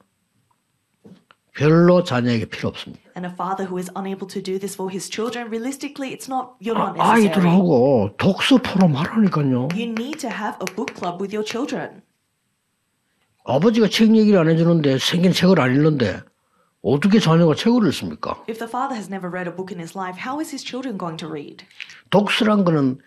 별로 1.55 2.03
자녀에게 2.03 2.47
필요 2.47 2.69
없습니다. 2.71 3.03
And 3.17 3.27
a 3.27 3.33
father 3.33 3.69
who 3.69 3.79
is 3.79 3.91
unable 3.97 4.27
to 4.29 4.43
do 4.43 4.59
this 4.59 4.75
for 4.75 4.91
his 4.91 5.09
children, 5.11 5.49
realistically, 5.49 6.13
it's 6.13 6.27
not 6.29 6.57
you're 6.61 6.77
아, 6.77 6.93
not 6.93 6.99
necessary. 6.99 7.29
아이들하고 7.29 8.11
독서 8.17 8.57
포럼 8.59 8.97
하라니까요. 8.97 9.69
You 9.75 9.93
need 9.93 10.19
to 10.21 10.31
have 10.31 10.57
a 10.61 10.69
book 10.75 10.95
club 10.97 11.21
with 11.21 11.33
your 11.35 11.45
children. 11.45 12.03
아버지가 13.45 13.89
책 13.89 14.15
얘기를 14.17 14.39
안 14.39 14.49
해주는데 14.49 14.99
생긴 14.99 15.33
책을 15.33 15.61
안 15.61 15.75
읽는데 15.75 16.21
어떻게 16.83 17.19
자녀가 17.19 17.55
책을 17.55 17.87
읽습니까? 17.89 18.43
If 18.49 18.59
the 18.59 18.69
father 18.69 18.95
has 18.95 19.09
never 19.09 19.31
read 19.31 19.49
a 19.49 19.55
book 19.55 19.73
in 19.73 19.81
his 19.81 19.97
life, 19.97 20.19
how 20.19 20.41
is 20.41 20.51
his 20.53 20.65
children 20.65 20.99
going 20.99 21.17
to 21.19 21.29
read? 21.29 21.65
독서란 22.11 22.65
거는 22.65 22.99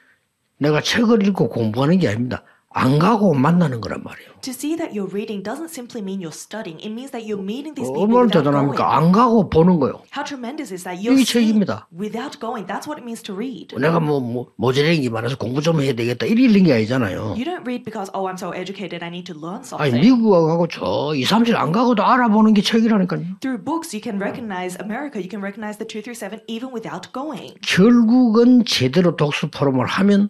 내가 0.57 0.81
책을 0.81 1.25
읽고 1.27 1.49
공부하는 1.49 1.99
게 1.99 2.07
아닙니다. 2.07 2.43
안 2.69 2.99
가고 2.99 3.33
만나는 3.33 3.81
거란 3.81 4.03
말이에요. 4.03 4.34
To 4.45 4.53
see 4.53 4.75
that 4.77 4.93
you're 4.93 5.09
reading 5.09 5.41
doesn't 5.41 5.73
simply 5.73 6.03
mean 6.05 6.21
you're 6.21 6.29
studying. 6.29 6.77
It 6.79 6.93
means 6.93 7.09
that 7.17 7.25
you're 7.25 7.41
meeting 7.41 7.73
these 7.73 7.89
people 7.89 8.05
얼마나 8.05 8.29
without 8.29 8.45
going. 8.45 8.77
대단합니까? 8.77 8.95
안 8.95 9.11
가고 9.11 9.49
보는 9.49 9.79
거요. 9.79 10.03
How 10.13 10.21
tremendous 10.23 10.71
is 10.71 10.83
that? 10.83 11.01
You're 11.01 11.17
이게 11.17 11.25
seeing 11.25 11.65
책입니다. 11.65 11.87
without 11.89 12.37
going. 12.39 12.69
That's 12.69 12.85
what 12.85 13.01
it 13.01 13.05
means 13.05 13.23
to 13.25 13.33
read. 13.33 13.73
내가 13.73 13.99
뭐, 13.99 14.45
뭐게 14.55 15.09
많아서 15.09 15.35
공부 15.37 15.63
좀 15.63 15.81
해야 15.81 15.93
되겠다 15.93 16.27
이리 16.27 16.45
읽는 16.45 16.65
게 16.65 16.73
아니잖아요. 16.73 17.33
You 17.33 17.45
don't 17.45 17.65
read 17.65 17.83
because, 17.83 18.11
oh, 18.13 18.29
I'm 18.29 18.37
so 18.37 18.53
educated, 18.53 19.01
I 19.01 19.09
need 19.09 19.25
to 19.25 19.33
learn 19.33 19.65
아니 19.81 19.89
something. 19.89 19.97
미국하고 19.97 20.67
저 20.67 21.15
2, 21.15 21.25
3실 21.25 21.55
안 21.55 21.71
가고도 21.71 22.05
알아보는 22.05 22.53
게 22.53 22.61
책이라니까요. 22.61 23.41
Through 23.41 23.65
books, 23.65 23.97
you 23.97 24.01
can 24.05 24.21
recognize 24.21 24.77
America, 24.77 25.17
you 25.17 25.29
can 25.33 25.41
recognize 25.41 25.81
the 25.81 25.89
237 25.89 26.45
even 26.45 26.69
without 26.69 27.09
going. 27.11 27.57
결국은 27.65 28.63
제대로 28.65 29.15
독서 29.15 29.49
포럼을 29.49 29.87
하면 29.87 30.29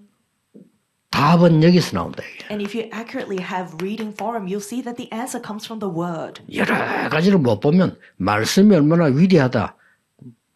답은 1.16 1.64
여기서 1.64 1.96
나온다. 1.96 2.22
이게. 2.24 2.46
And 2.52 2.62
if 2.62 2.76
you 2.76 2.90
accurately 2.92 3.40
have 3.42 3.74
reading 3.82 4.14
forum, 4.14 4.48
you'll 4.48 4.60
see 4.60 4.84
that 4.84 4.98
the 4.98 5.08
answer 5.16 5.42
comes 5.42 5.66
from 5.66 5.80
the 5.80 5.90
word. 5.90 6.42
여러 6.54 6.76
가지를 7.10 7.40
못 7.40 7.60
보면 7.62 7.98
말씀이 8.18 8.76
얼마나 8.76 9.06
위대하다 9.06 9.76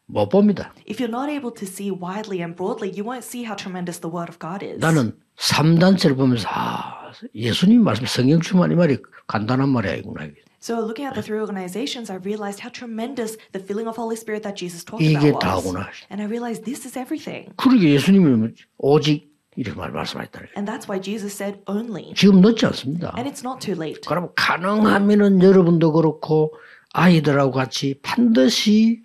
못 0.07 0.29
봅니다. 0.29 0.73
If 0.89 0.99
you're 1.01 1.07
not 1.07 1.31
able 1.31 1.53
to 1.53 1.65
see 1.65 1.91
widely 1.91 2.41
and 2.41 2.55
broadly, 2.55 2.91
you 2.91 3.05
won't 3.05 3.23
see 3.23 3.45
how 3.45 3.55
tremendous 3.55 4.01
the 4.01 4.11
word 4.11 4.27
of 4.27 4.37
God 4.39 4.65
is. 4.65 4.79
나는 4.79 5.15
3단체를 5.37 6.17
보면서 6.17 6.47
아 6.51 7.11
예수님 7.33 7.83
말씀 7.83 8.05
성경 8.05 8.41
충만 8.41 8.71
이 8.71 8.75
말이 8.75 8.97
간단한 9.27 9.69
말이 9.69 9.89
아니구나. 9.89 10.27
So 10.61 10.75
looking 10.75 11.07
at 11.07 11.15
the 11.15 11.23
three 11.23 11.39
organizations, 11.39 12.11
I 12.11 12.19
realized 12.19 12.59
how 12.59 12.67
tremendous 12.69 13.37
the 13.53 13.63
filling 13.63 13.87
of 13.87 13.95
Holy 13.95 14.17
Spirit 14.19 14.43
that 14.43 14.59
Jesus 14.59 14.83
talked 14.83 14.99
이게 14.99 15.31
about 15.31 15.39
was. 15.39 15.63
다구나. 15.63 15.87
And 16.11 16.19
I 16.19 16.27
realized 16.27 16.65
this 16.65 16.83
is 16.83 16.99
everything. 16.99 17.53
그러게 17.55 17.95
예수님이 17.95 18.51
오직 18.77 19.28
이렇게 19.59 19.77
말 19.77 19.91
말씀하셨다. 19.91 20.39
And 20.55 20.71
that's 20.71 20.87
why 20.87 21.01
Jesus 21.01 21.35
said 21.35 21.61
only. 21.67 22.13
지금 22.15 22.39
늦지 22.39 22.65
않습니다. 22.65 23.13
And 23.17 23.29
it's 23.29 23.43
not 23.45 23.59
too 23.59 23.75
late. 23.75 23.99
그럼 24.07 24.29
가능하면은 24.33 25.43
여러분도 25.43 25.91
그렇고 25.91 26.53
아이들하고 26.93 27.51
같이 27.51 27.99
반드시 28.01 29.03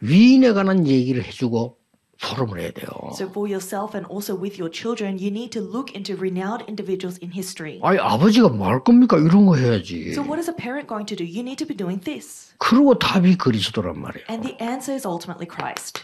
위인에 0.00 0.52
관한 0.54 0.88
얘기를 0.88 1.22
해주고 1.22 1.78
포럼을 2.20 2.58
해야 2.58 2.72
돼요. 2.72 2.88
So 3.12 3.28
for 3.30 3.46
yourself 3.46 3.94
and 3.94 4.10
also 4.10 4.34
with 4.34 4.60
your 4.60 4.74
children, 4.74 5.22
you 5.22 5.30
need 5.30 5.50
to 5.50 5.62
look 5.62 5.94
into 5.94 6.18
renowned 6.18 6.66
individuals 6.66 7.20
in 7.22 7.30
history. 7.30 7.78
아니 7.84 8.00
아버지가 8.00 8.48
뭐할 8.48 8.82
겁니까? 8.82 9.18
이런 9.18 9.46
거 9.46 9.54
해야지. 9.54 10.10
So 10.10 10.26
what 10.26 10.40
is 10.42 10.50
a 10.50 10.56
parent 10.56 10.88
going 10.88 11.06
to 11.06 11.14
do? 11.14 11.22
You 11.22 11.46
need 11.46 11.62
to 11.62 11.66
be 11.66 11.76
doing 11.76 12.02
this. 12.02 12.54
그러고 12.58 12.98
답이 12.98 13.38
그리스도란 13.38 14.00
말이에요. 14.00 14.26
And 14.28 14.42
the 14.42 14.58
answer 14.60 14.98
is 14.98 15.06
ultimately 15.06 15.46
Christ. 15.46 16.02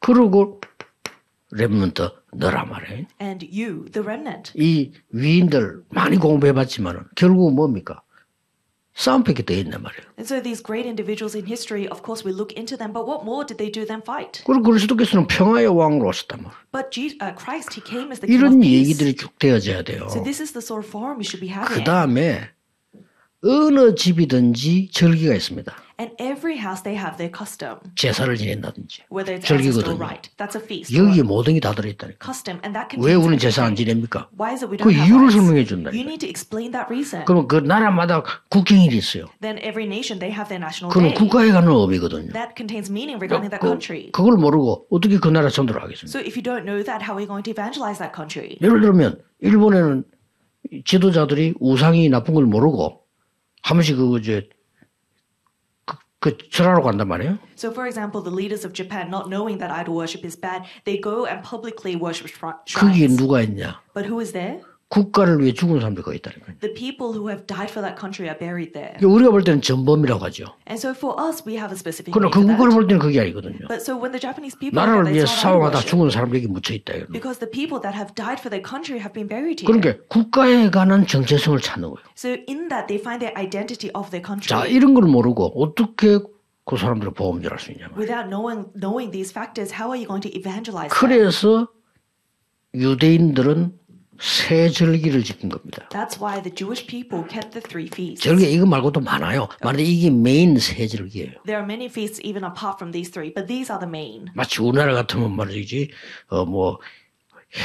그러고 0.00 0.60
랩런트 1.54 2.10
너란 2.34 2.68
말이에요. 2.68 3.06
And 3.22 3.46
you, 3.46 3.84
the 3.92 4.02
remnant. 4.04 4.52
이 4.56 4.92
위인들 5.12 5.82
많이 5.90 6.16
공부해봤지만 6.16 7.08
결국 7.14 7.54
뭡니까? 7.54 8.00
싸움밖에 8.96 9.42
더 9.44 9.54
있단 9.54 9.82
말이에요. 9.82 10.06
And 10.18 10.22
so 10.22 10.40
these 10.40 10.62
great 10.62 10.86
individuals 10.86 11.34
in 11.36 11.46
history, 11.46 11.88
of 11.90 12.02
course, 12.06 12.22
we 12.24 12.30
look 12.32 12.54
into 12.56 12.76
them, 12.78 12.92
but 12.92 13.06
what 13.06 13.24
more 13.26 13.42
did 13.44 13.58
they 13.58 13.66
do 13.70 13.84
than 13.84 14.02
fight? 14.02 14.42
그리고 14.46 14.62
그리스도께서는 14.70 15.26
평화의 15.26 15.66
왕으로 15.66 16.08
오셨단 16.10 16.42
말이에요. 16.42 16.58
But 16.70 16.90
Je- 16.94 17.18
uh, 17.22 17.34
Christ, 17.34 17.74
he 17.74 17.82
came 17.82 18.10
as 18.14 18.20
the 18.22 18.30
king 18.30 18.38
of 18.38 18.54
이런 18.54 18.60
peace. 18.60 18.86
얘기들이 18.90 19.16
쭉 19.16 19.36
되어져야 19.38 19.82
돼요. 19.82 20.06
So 20.10 20.22
this 20.22 20.38
is 20.42 20.52
the 20.54 20.62
sort 20.62 20.86
of 20.86 20.90
forum 20.90 21.18
we 21.18 21.26
should 21.26 21.42
be 21.42 21.50
그 21.50 21.58
having. 21.58 21.82
다음에 21.84 22.50
어느 23.42 23.94
집이든지 23.94 24.90
절기가 24.92 25.34
있습니다. 25.34 25.74
And 25.96 26.10
every 26.18 26.58
house 26.58 26.82
they 26.82 26.98
have 26.98 27.16
their 27.18 27.30
custom, 27.30 27.78
제사를 27.94 28.26
지낸다든지 28.34 29.06
whether 29.12 29.30
it's 29.38 29.46
ancestral 29.46 29.94
절기거든요. 29.94 30.02
right. 30.02 30.26
That's 30.36 30.58
a 30.58 30.62
feast. 30.62 30.90
여기 30.96 31.22
모든 31.22 31.54
게 31.54 31.60
다 31.60 31.70
들어있다니까. 31.72 32.18
custom, 32.18 32.58
and 32.66 32.74
that 32.74 32.90
왜 32.98 33.14
우리는 33.14 33.38
제사 33.38 33.62
안. 33.64 33.76
지냅니까? 33.76 34.26
Why 34.34 34.54
is 34.54 34.64
it 34.64 34.70
we 34.70 34.76
그 34.76 34.90
don't 34.90 34.98
have 34.98 35.06
이유를? 35.06 35.30
설명해 35.30 35.64
준다니까. 35.64 35.94
You 35.94 36.02
need 36.02 36.18
to 36.18 36.28
explain 36.28 36.72
that 36.74 36.90
reason. 36.90 37.24
그러면 37.26 37.46
그 37.46 37.56
나라마다 37.62 38.22
국경일이 38.50 38.96
있어요. 38.98 39.30
Then 39.40 39.58
every 39.62 39.86
nation 39.86 40.18
they 40.18 40.34
have 40.34 40.50
their 40.50 40.58
national 40.58 40.90
그건 40.90 41.14
day. 41.14 41.14
국가에 41.14 41.54
관한 41.54 41.70
의미거든요. 41.70 42.32
That 42.34 42.58
contains 42.58 42.90
meaning 42.90 43.22
regarding 43.22 43.54
that 43.54 43.62
그, 43.62 43.70
country. 43.70 44.10
그걸 44.10 44.34
모르고 44.34 44.86
어떻게 44.90 45.18
그 45.22 45.28
나라 45.30 45.46
전도를 45.48 45.78
하겠습니까? 45.82 46.10
So 46.10 46.18
if 46.18 46.34
you 46.34 46.42
don't 46.42 46.66
know 46.66 46.82
that, 46.82 47.06
how 47.06 47.14
are 47.14 47.22
you 47.22 47.30
going 47.30 47.46
to 47.46 47.54
evangelize 47.54 48.02
that 48.02 48.10
country? 48.10 48.58
예를 48.58 48.82
들면 48.82 49.22
일본에는 49.46 50.02
지도자들이 50.84 51.54
우상이 51.60 52.08
나쁜 52.08 52.34
걸 52.34 52.46
모르고 52.46 53.00
한 53.62 53.76
번씩 53.76 53.96
그 53.96 54.18
이제 54.18 54.48
그, 56.24 56.38
그 56.38 56.48
절하러 56.48 56.80
간단 56.82 57.06
말이에요. 57.08 57.38
So, 57.54 57.70
for 57.70 57.86
example, 57.86 58.22
the 58.22 58.32
leaders 58.32 58.64
of 58.64 58.72
Japan, 58.72 59.10
not 59.10 59.28
knowing 59.28 59.58
that 59.58 59.70
idol 59.70 59.94
worship 59.94 60.24
is 60.24 60.34
bad, 60.40 60.64
they 60.84 60.96
go 60.98 61.26
and 61.26 61.44
publicly 61.44 61.96
worship 62.00 62.32
shrines. 62.32 63.16
누가 63.16 63.42
있냐? 63.42 63.76
But 63.92 64.08
who 64.08 64.20
is 64.20 64.32
there? 64.32 64.60
국가를 64.88 65.42
위해 65.42 65.52
죽은 65.52 65.80
사람들이 65.80 66.04
거기 66.04 66.18
있다니까요. 66.18 66.56
The 66.60 66.74
people 66.74 67.12
who 67.16 67.28
have 67.28 67.46
died 67.46 67.70
for 67.70 67.82
that 67.82 67.98
country 67.98 68.28
are 68.28 68.38
buried 68.38 68.72
there. 68.72 68.94
그러니까 68.98 69.14
우리가 69.14 69.30
볼 69.30 69.42
때는 69.42 69.62
전범이라고 69.62 70.24
하죠. 70.26 70.44
And 70.68 70.78
so 70.78 70.94
for 70.94 71.18
us, 71.18 71.42
we 71.46 71.56
have 71.56 71.74
a 71.74 71.78
specific 71.78 72.12
그러나 72.12 72.30
그 72.30 72.44
that. 72.46 72.56
볼 72.56 72.86
때는 72.86 73.00
그게 73.00 73.20
아니거든요. 73.20 73.66
But 73.66 73.82
so 73.82 73.96
when 73.98 74.12
the 74.12 74.20
Japanese 74.20 74.54
people 74.58 74.78
나라를 74.78 75.12
위해 75.12 75.26
싸워가다. 75.26 75.80
죽은 75.80 76.10
사람들에게 76.10 76.46
묻혀 76.48 76.74
있다. 76.74 76.94
이거는. 76.94 77.12
Because 77.12 77.40
the 77.40 77.50
people 77.50 77.82
that 77.82 77.96
have 77.96 78.14
died 78.14 78.38
for 78.38 78.52
their 78.52 78.62
country 78.62 79.02
have 79.02 79.12
been 79.12 79.26
buried 79.26 79.58
here. 79.58 79.66
그러니까 79.66 79.98
국가에 80.06 80.70
관한 80.70 81.06
정체성을 81.06 81.58
찾는 81.58 81.90
거예요. 81.90 82.04
So 82.14 82.36
in 82.46 82.68
that, 82.68 82.86
they 82.86 83.00
find 83.00 83.18
their 83.18 83.34
identity 83.34 83.90
of 83.98 84.14
their 84.14 84.22
country. 84.22 84.46
자, 84.46 84.66
이런 84.66 84.94
걸 84.94 85.04
모르고 85.10 85.58
어떻게 85.58 86.20
그 86.64 86.76
사람들을 86.76 87.12
보험질할 87.12 87.58
수 87.58 87.72
있냐. 87.72 87.90
Without 87.98 88.30
knowing 88.30 88.70
knowing 88.78 89.10
these 89.10 89.32
factors, 89.32 89.74
how 89.74 89.90
are 89.90 89.98
you 89.98 90.06
going 90.06 90.22
to 90.22 90.30
evangelize 90.32 90.88
them? 90.88 90.94
그래서 90.94 91.68
유대인들은 92.74 93.72
새 94.20 94.68
절기를 94.68 95.24
지킨 95.24 95.48
겁니다. 95.48 95.88
That's 95.90 96.20
why 96.20 96.42
the 96.42 96.54
Jewish 96.54 96.86
people 96.86 97.26
kept 97.28 97.50
the 97.50 97.62
three 97.62 97.86
feasts. 97.86 98.22
절기 98.22 98.52
이거 98.52 98.66
말고도 98.66 99.00
많아요. 99.00 99.48
만데 99.62 99.82
이게 99.82 100.10
메인 100.10 100.58
새 100.58 100.86
절기예요. 100.86 101.42
There 101.44 101.58
are 101.60 101.64
many 101.64 101.86
feasts 101.86 102.20
even 102.24 102.44
apart 102.44 102.76
from 102.78 102.92
these 102.92 103.10
three, 103.10 103.32
but 103.34 103.46
these 103.46 103.72
are 103.72 103.80
the 103.80 103.88
main. 103.88 104.26
마치 104.34 104.62
우리나라 104.62 104.94
같으면 104.94 105.34
말이지 105.36 105.90
어뭐 106.28 106.78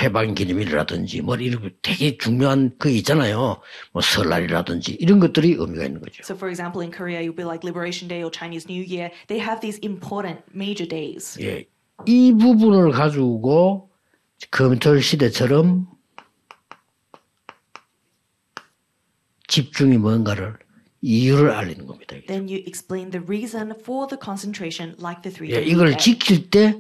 해방 0.03 0.35
기념일이라든지 0.35 1.21
뭐 1.21 1.35
이런 1.35 1.71
되게 1.81 2.17
중요한 2.17 2.71
그 2.77 2.89
있잖아요. 2.89 3.59
뭐 3.91 4.01
설날이라든지 4.01 4.97
이런 4.99 5.19
것들이 5.19 5.53
의미가 5.57 5.85
있는 5.85 6.01
거죠. 6.01 6.21
So, 6.23 6.35
for 6.35 6.49
example, 6.49 6.81
in 6.81 6.91
Korea, 6.91 7.21
you'll 7.21 7.35
be 7.35 7.43
like 7.43 7.63
Liberation 7.63 8.07
Day 8.07 8.21
or 8.23 8.29
Chinese 8.29 8.67
New 8.69 8.83
Year. 8.83 9.11
They 9.27 9.41
have 9.41 9.61
these 9.61 9.79
important 9.83 10.41
major 10.53 10.87
days. 10.87 11.37
예, 11.41 11.65
이 12.05 12.33
부분을 12.33 12.91
가지고 12.91 13.89
검토 14.51 14.99
시대처럼 14.99 15.87
집중이 19.49 19.97
뭔가를 19.97 20.55
이유를 21.01 21.51
알리는 21.51 21.85
겁니다. 21.85 22.15
Then 22.27 22.47
you 22.47 22.63
explain 22.65 23.11
the 23.11 23.23
reason 23.25 23.73
for 23.81 24.07
the 24.07 24.17
concentration, 24.21 24.95
like 25.01 25.21
the 25.23 25.33
three 25.33 25.51
예, 25.53 25.63
이걸. 25.63 25.97
지킬 25.97 26.49
때 26.49 26.75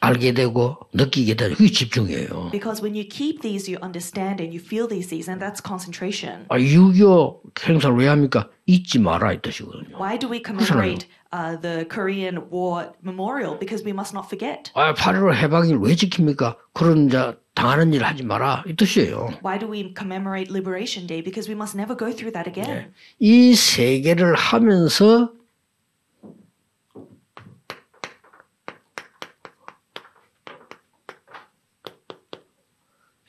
알게 0.00 0.32
되고 0.34 0.76
느끼게 0.94 1.34
되고 1.34 1.54
그게 1.56 1.70
집중이에요. 1.70 2.50
Because 2.52 2.80
when 2.80 2.94
you 2.94 3.04
keep 3.08 3.42
these, 3.42 3.68
you 3.68 3.76
understand 3.82 4.40
and 4.40 4.54
you 4.54 4.60
feel 4.62 4.86
these 4.88 5.08
things, 5.08 5.28
and 5.28 5.42
that's 5.42 5.60
concentration. 5.60 6.46
아, 6.48 6.58
6.25 6.58 7.40
행사를 7.66 7.94
왜 7.96 8.06
합니까? 8.08 8.48
잊지 8.66 9.00
마라 9.00 9.32
이 9.32 9.42
뜻이거든요. 9.42 9.98
Why 9.98 10.16
do 10.18 10.30
we 10.30 10.40
commemorate 10.40 11.08
uh, 11.32 11.56
the 11.60 11.84
Korean 11.88 12.48
War 12.52 12.92
Memorial? 13.02 13.58
Because 13.58 13.84
we 13.84 13.90
must 13.92 14.14
not 14.14 14.28
forget. 14.28 14.70
아, 14.74 14.94
8.15 14.94 15.34
해방일 15.34 15.76
왜 15.80 15.94
지킵니까? 15.96 16.56
그런 16.72 17.08
자 17.10 17.36
당하는 17.60 17.92
일 17.92 18.04
하지 18.04 18.22
마라 18.22 18.64
이 18.66 18.74
뜻이에요. 18.74 19.28
Why 19.44 19.58
do 19.58 19.70
we 19.70 19.92
commemorate 19.96 20.50
Liberation 20.50 21.06
Day? 21.06 21.22
Because 21.22 21.48
we 21.50 21.54
must 21.54 21.76
never 21.76 21.96
go 21.96 22.10
through 22.10 22.32
that 22.32 22.48
again. 22.48 22.92
이세 23.18 24.00
개를 24.00 24.34
하면서 24.34 25.32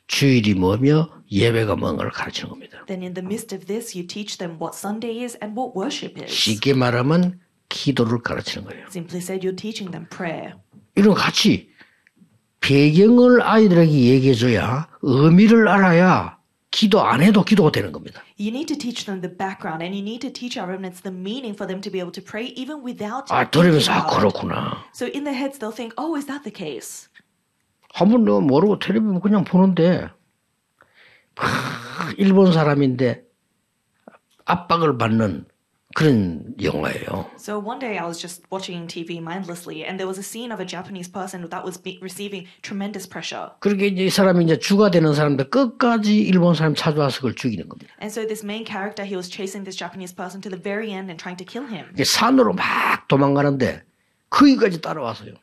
주일이 0.08 0.54
뭐며 0.54 1.10
예배가 1.32 1.76
뭔가를 1.78 2.12
가르치는 2.12 2.50
겁니다. 2.50 2.86
Then, 2.86 3.02
in 3.02 3.14
the 3.14 3.26
midst 3.26 3.56
of 3.56 3.66
this, 3.66 3.98
you 3.98 4.06
teach 4.06 4.38
them 4.38 4.58
what 4.60 4.78
Sunday 4.78 5.24
is 5.24 5.38
and 5.42 5.58
what 5.58 5.78
worship 5.78 6.22
is. 6.22 6.32
쉽게 6.32 6.74
말하면 6.74 7.40
기도를 7.70 8.20
가르치는 8.22 8.68
거예요. 8.68 8.86
Simply 8.88 9.22
said, 9.24 9.48
you're 9.48 9.56
teaching 9.56 9.92
them 9.92 10.08
prayer. 10.10 10.56
이런 10.96 11.14
거 11.14 11.22
같이 11.22 11.71
배경을 12.62 13.42
아이들에게 13.42 13.92
얘기해줘야 13.92 14.88
의미를 15.02 15.68
알아야 15.68 16.38
기도 16.70 17.02
안 17.02 17.22
해도 17.22 17.44
기도가 17.44 17.72
되는 17.72 17.92
겁니다. 17.92 18.22
You 18.40 18.50
need 18.50 18.68
to 18.74 18.78
teach 18.78 19.06
them 19.06 19.20
the 19.20 19.36
background 19.36 19.84
and 19.84 19.94
you 19.94 20.02
need 20.02 20.22
to 20.22 20.32
teach 20.32 20.58
our 20.58 20.70
remnants 20.70 21.02
the 21.04 21.14
meaning 21.14 21.54
for 21.54 21.68
them 21.68 21.82
to 21.82 21.92
be 21.92 22.00
able 22.00 22.14
to 22.14 22.24
pray 22.24 22.54
even 22.56 22.82
without 22.86 23.28
아, 23.30 23.50
들으면서 23.50 23.92
아. 23.92 24.06
그렇구나. 24.08 24.86
So 24.96 25.06
in 25.06 25.26
their 25.26 25.36
heads 25.36 25.60
they'll 25.60 25.76
think, 25.76 25.94
oh, 25.98 26.16
is 26.16 26.28
that 26.28 26.44
the 26.48 26.54
case? 26.54 27.10
한번 27.94 28.24
너 28.24 28.40
모르고 28.40 28.80
텔레비전 28.80 29.20
그냥 29.20 29.44
보는데 29.44 30.08
막 31.36 31.46
일본 32.18 32.54
사람인데 32.54 33.24
압박을 34.46 34.98
받는 34.98 35.46
그런 35.96 36.54
영화예요. 36.62 37.30
So 37.38 37.60
one 37.60 37.80
day 37.80 37.98
I 37.98 38.06
was 38.06 38.20
just 38.20 38.44
watching 38.52 38.88
TV 38.88 39.20
mindlessly 39.20 39.84
and 39.86 39.98
there 40.00 40.08
was 40.08 40.18
a 40.18 40.24
scene 40.24 40.52
of 40.52 40.62
a 40.62 40.66
Japanese 40.66 41.10
person 41.12 41.48
that 41.50 41.64
was 41.66 41.78
be- 41.82 42.00
receiving 42.02 42.48
tremendous 42.62 43.08
pressure. 43.08 43.52
그렇게 43.60 43.88
이제 43.88 44.06
이 44.06 44.10
사람이 44.10 44.46
이제 44.46 44.58
주가 44.60 44.90
되는 44.92 45.14
사람들 45.14 45.50
끝까지 45.50 46.18
일본 46.18 46.56
사람 46.56 46.76
찾아와서 46.76 47.18
그걸 47.18 47.36
죽이는 47.36 47.68
겁니다. 47.68 47.94
And 48.02 48.12
so 48.12 48.26
this 48.26 48.44
main 48.44 48.66
character, 48.66 49.06
he 49.06 49.16
was 49.16 49.30
chasing 49.30 49.64
this 49.66 49.78
Japanese 49.78 50.14
person 50.16 50.42
to 50.42 50.50
the 50.50 50.62
very 50.62 50.92
end 50.92 51.10
and 51.12 51.18
trying 51.22 51.38
to 51.38 51.46
kill 51.46 51.68
him. 51.68 51.88
이게 51.94 52.04
산으로 52.04 52.54
막 52.54 53.08
도망가는데 53.08 53.84
거기까지 54.30 54.82
따라와서요. 54.82 55.34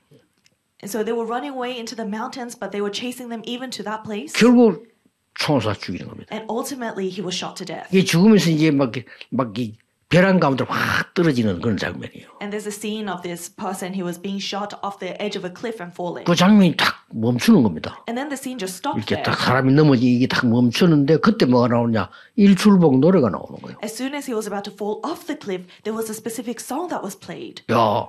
And 0.81 0.87
so 0.87 1.03
they 1.03 1.13
were 1.13 1.27
running 1.27 1.53
away 1.53 1.77
into 1.77 1.97
the 1.97 2.07
mountains, 2.07 2.55
but 2.55 2.71
they 2.71 2.81
were 2.81 2.93
chasing 2.95 3.29
them 3.29 3.43
even 3.45 3.69
to 3.71 3.83
that 3.83 4.05
place. 4.05 4.33
결국 4.33 4.87
쏴 5.35 5.79
죽이는 5.79 6.07
겁니다. 6.09 6.35
And 6.35 6.47
ultimately, 6.51 7.09
he 7.11 7.23
was 7.23 7.35
shot 7.37 7.57
to 7.59 7.67
death. 7.67 7.89
이게 7.91 8.05
죽으면서 8.05 8.51
이제 8.51 8.71
막막이 8.71 9.77
벼랑 10.11 10.41
가운데 10.41 10.65
확 10.67 11.13
떨어지는 11.13 11.61
그런 11.61 11.77
장면이에요. 11.77 12.29
And 12.41 12.49
there's 12.51 12.67
a 12.67 12.73
scene 12.73 13.11
of 13.13 13.21
this 13.23 13.53
person 13.55 13.93
who 13.93 14.05
was 14.07 14.17
being 14.19 14.41
shot 14.41 14.75
off 14.83 14.99
the 15.01 15.13
edge 15.21 15.37
of 15.37 15.45
a 15.47 15.53
cliff 15.53 15.83
and 15.83 15.93
falling. 15.93 16.25
그 16.25 16.35
장면이 16.35 16.77
딱 16.77 17.05
멈추는 17.13 17.63
겁니다. 17.63 18.01
And 18.09 18.17
then 18.17 18.29
the 18.33 18.39
scene 18.41 18.57
just 18.59 18.81
stopped 18.81 18.97
이렇게 19.05 19.21
there. 19.21 19.25
딱 19.25 19.37
사람이 19.37 19.75
넘어지 19.75 20.09
이게 20.09 20.27
딱 20.27 20.49
멈추는데 20.49 21.19
그때 21.19 21.45
뭐가 21.45 21.69
나오냐 21.69 22.09
일출봉 22.37 23.01
노래가 23.01 23.29
나오는 23.29 23.61
거예요. 23.61 23.77
As 23.85 23.93
soon 23.93 24.15
as 24.15 24.25
he 24.31 24.35
was 24.35 24.49
about 24.49 24.65
to 24.65 24.73
fall 24.73 25.05
off 25.05 25.27
the 25.27 25.37
cliff, 25.37 25.69
there 25.85 25.93
was 25.93 26.09
a 26.09 26.17
specific 26.17 26.57
song 26.65 26.89
that 26.89 27.05
was 27.05 27.13
played. 27.13 27.61
야, 27.71 28.09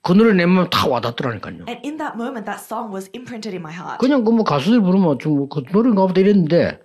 그 0.00 0.12
노래 0.14 0.32
내면 0.32 0.70
다 0.70 0.88
와닿더라니까요. 0.88 1.68
And 1.68 1.84
in 1.84 1.98
that 2.00 2.16
moment, 2.16 2.48
that 2.48 2.64
song 2.64 2.88
was 2.88 3.10
imprinted 3.12 3.52
in 3.52 3.60
my 3.60 3.76
heart. 3.76 4.00
그냥 4.00 4.24
그 4.24 4.32
뭐 4.32 4.40
가수들 4.42 4.80
부르면 4.80 5.18
좀그 5.18 5.68
노래인가 5.70 6.06
보다 6.06 6.18
이랬는데 6.18 6.80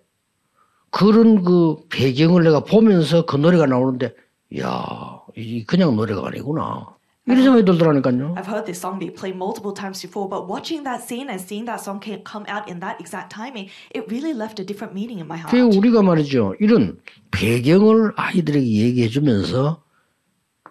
그런 0.90 1.42
그 1.46 1.78
배경을 1.88 2.44
내가 2.44 2.66
보면서 2.66 3.26
그 3.26 3.38
노래가 3.38 3.66
나오는데 3.66 4.12
야, 4.60 5.22
이 5.36 5.64
그냥 5.66 5.96
노래가 5.96 6.28
아니구나. 6.28 6.96
이런 7.28 7.44
생각이 7.44 7.66
들더라니까요. 7.66 8.34
I've 8.36 8.48
heard 8.50 8.66
this 8.66 8.80
song 8.80 9.00
be 9.00 9.14
played 9.14 9.38
multiple 9.38 9.74
times 9.74 10.02
before, 10.02 10.28
but 10.28 10.50
watching 10.50 10.84
that 10.84 11.06
scene 11.06 11.30
and 11.30 11.40
seeing 11.40 11.66
that 11.66 11.80
song 11.80 12.02
come 12.02 12.44
out 12.50 12.68
in 12.68 12.80
that 12.82 12.98
exact 13.00 13.30
timing, 13.30 13.70
it 13.94 14.10
really 14.10 14.34
left 14.34 14.60
a 14.60 14.66
different 14.66 14.94
meaning 14.98 15.20
in 15.22 15.28
my 15.28 15.40
그 15.40 15.56
heart. 15.58 15.78
우리가 15.78 16.02
말이죠. 16.02 16.56
이런 16.60 17.00
배경을 17.30 18.14
아이들에게 18.18 18.66
얘기해 18.66 19.08
주면서 19.10 19.84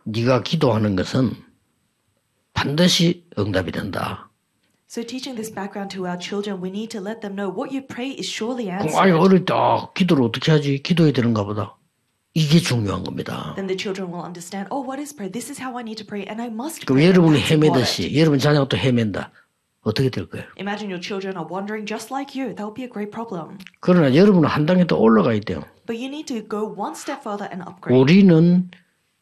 네가 0.04 0.42
기도하는 0.42 0.96
것은 0.96 1.30
반드시 2.52 3.24
응답이 3.38 3.70
된다. 3.72 4.28
So 4.88 5.04
teaching 5.06 5.36
this 5.36 5.54
background 5.54 5.94
to 5.94 6.04
our 6.04 6.18
children, 6.18 6.60
we 6.60 6.68
need 6.68 6.90
to 6.90 7.00
let 7.00 7.20
them 7.22 7.36
know 7.36 7.48
what 7.48 7.70
you 7.72 7.86
pray 7.86 8.10
is 8.18 8.26
surely 8.28 8.66
그럼 8.66 8.90
아이 8.98 9.08
answered. 9.14 9.20
어릴 9.22 9.44
때 9.46 9.54
아, 9.54 9.88
기도를 9.94 10.24
어떻게 10.24 10.50
하지? 10.50 10.82
기도해야 10.82 11.12
되는가 11.12 11.44
보다. 11.44 11.76
이게 12.34 12.60
중요한 12.60 13.02
겁니다. 13.02 13.54
Then 13.56 13.66
the 13.66 13.76
children 13.76 14.12
will 14.12 14.24
understand, 14.24 14.68
oh, 14.70 14.86
what 14.86 15.00
is 15.00 15.12
prayer? 15.14 15.30
This 15.32 15.50
is 15.50 15.60
how 15.60 15.76
I 15.76 15.82
need 15.82 15.98
to 15.98 16.06
pray, 16.06 16.24
and 16.28 16.40
I 16.40 16.48
must 16.48 16.86
그럼 16.86 17.02
여러분이. 17.02 17.40
헤매듯이 17.40 18.16
여러분 18.18 18.38
자녀가 18.38 18.68
또 18.68 18.76
헤맨다. 18.76 19.32
어떻게 19.82 20.10
될 20.10 20.28
거예요? 20.28 20.44
Imagine 20.58 20.92
your 20.92 21.00
children 21.02 21.36
are 21.36 21.48
wandering 21.50 21.86
just 21.88 22.12
like 22.14 22.36
you. 22.38 22.54
That 22.54 22.68
would 22.68 22.76
be 22.76 22.84
a 22.84 22.90
great 22.90 23.10
problem. 23.10 23.58
그러나 23.80 24.14
여러분은 24.14 24.48
한 24.48 24.66
단계 24.66 24.86
더 24.86 24.96
올라가야 24.96 25.40
돼요. 25.40 25.64
But 25.86 25.96
you 25.98 26.06
need 26.06 26.26
to 26.32 26.46
go 26.46 26.68
one 26.68 26.92
step 26.94 27.22
further 27.26 27.48
and 27.50 27.64
upgrade. 27.66 27.98
우리는 27.98 28.70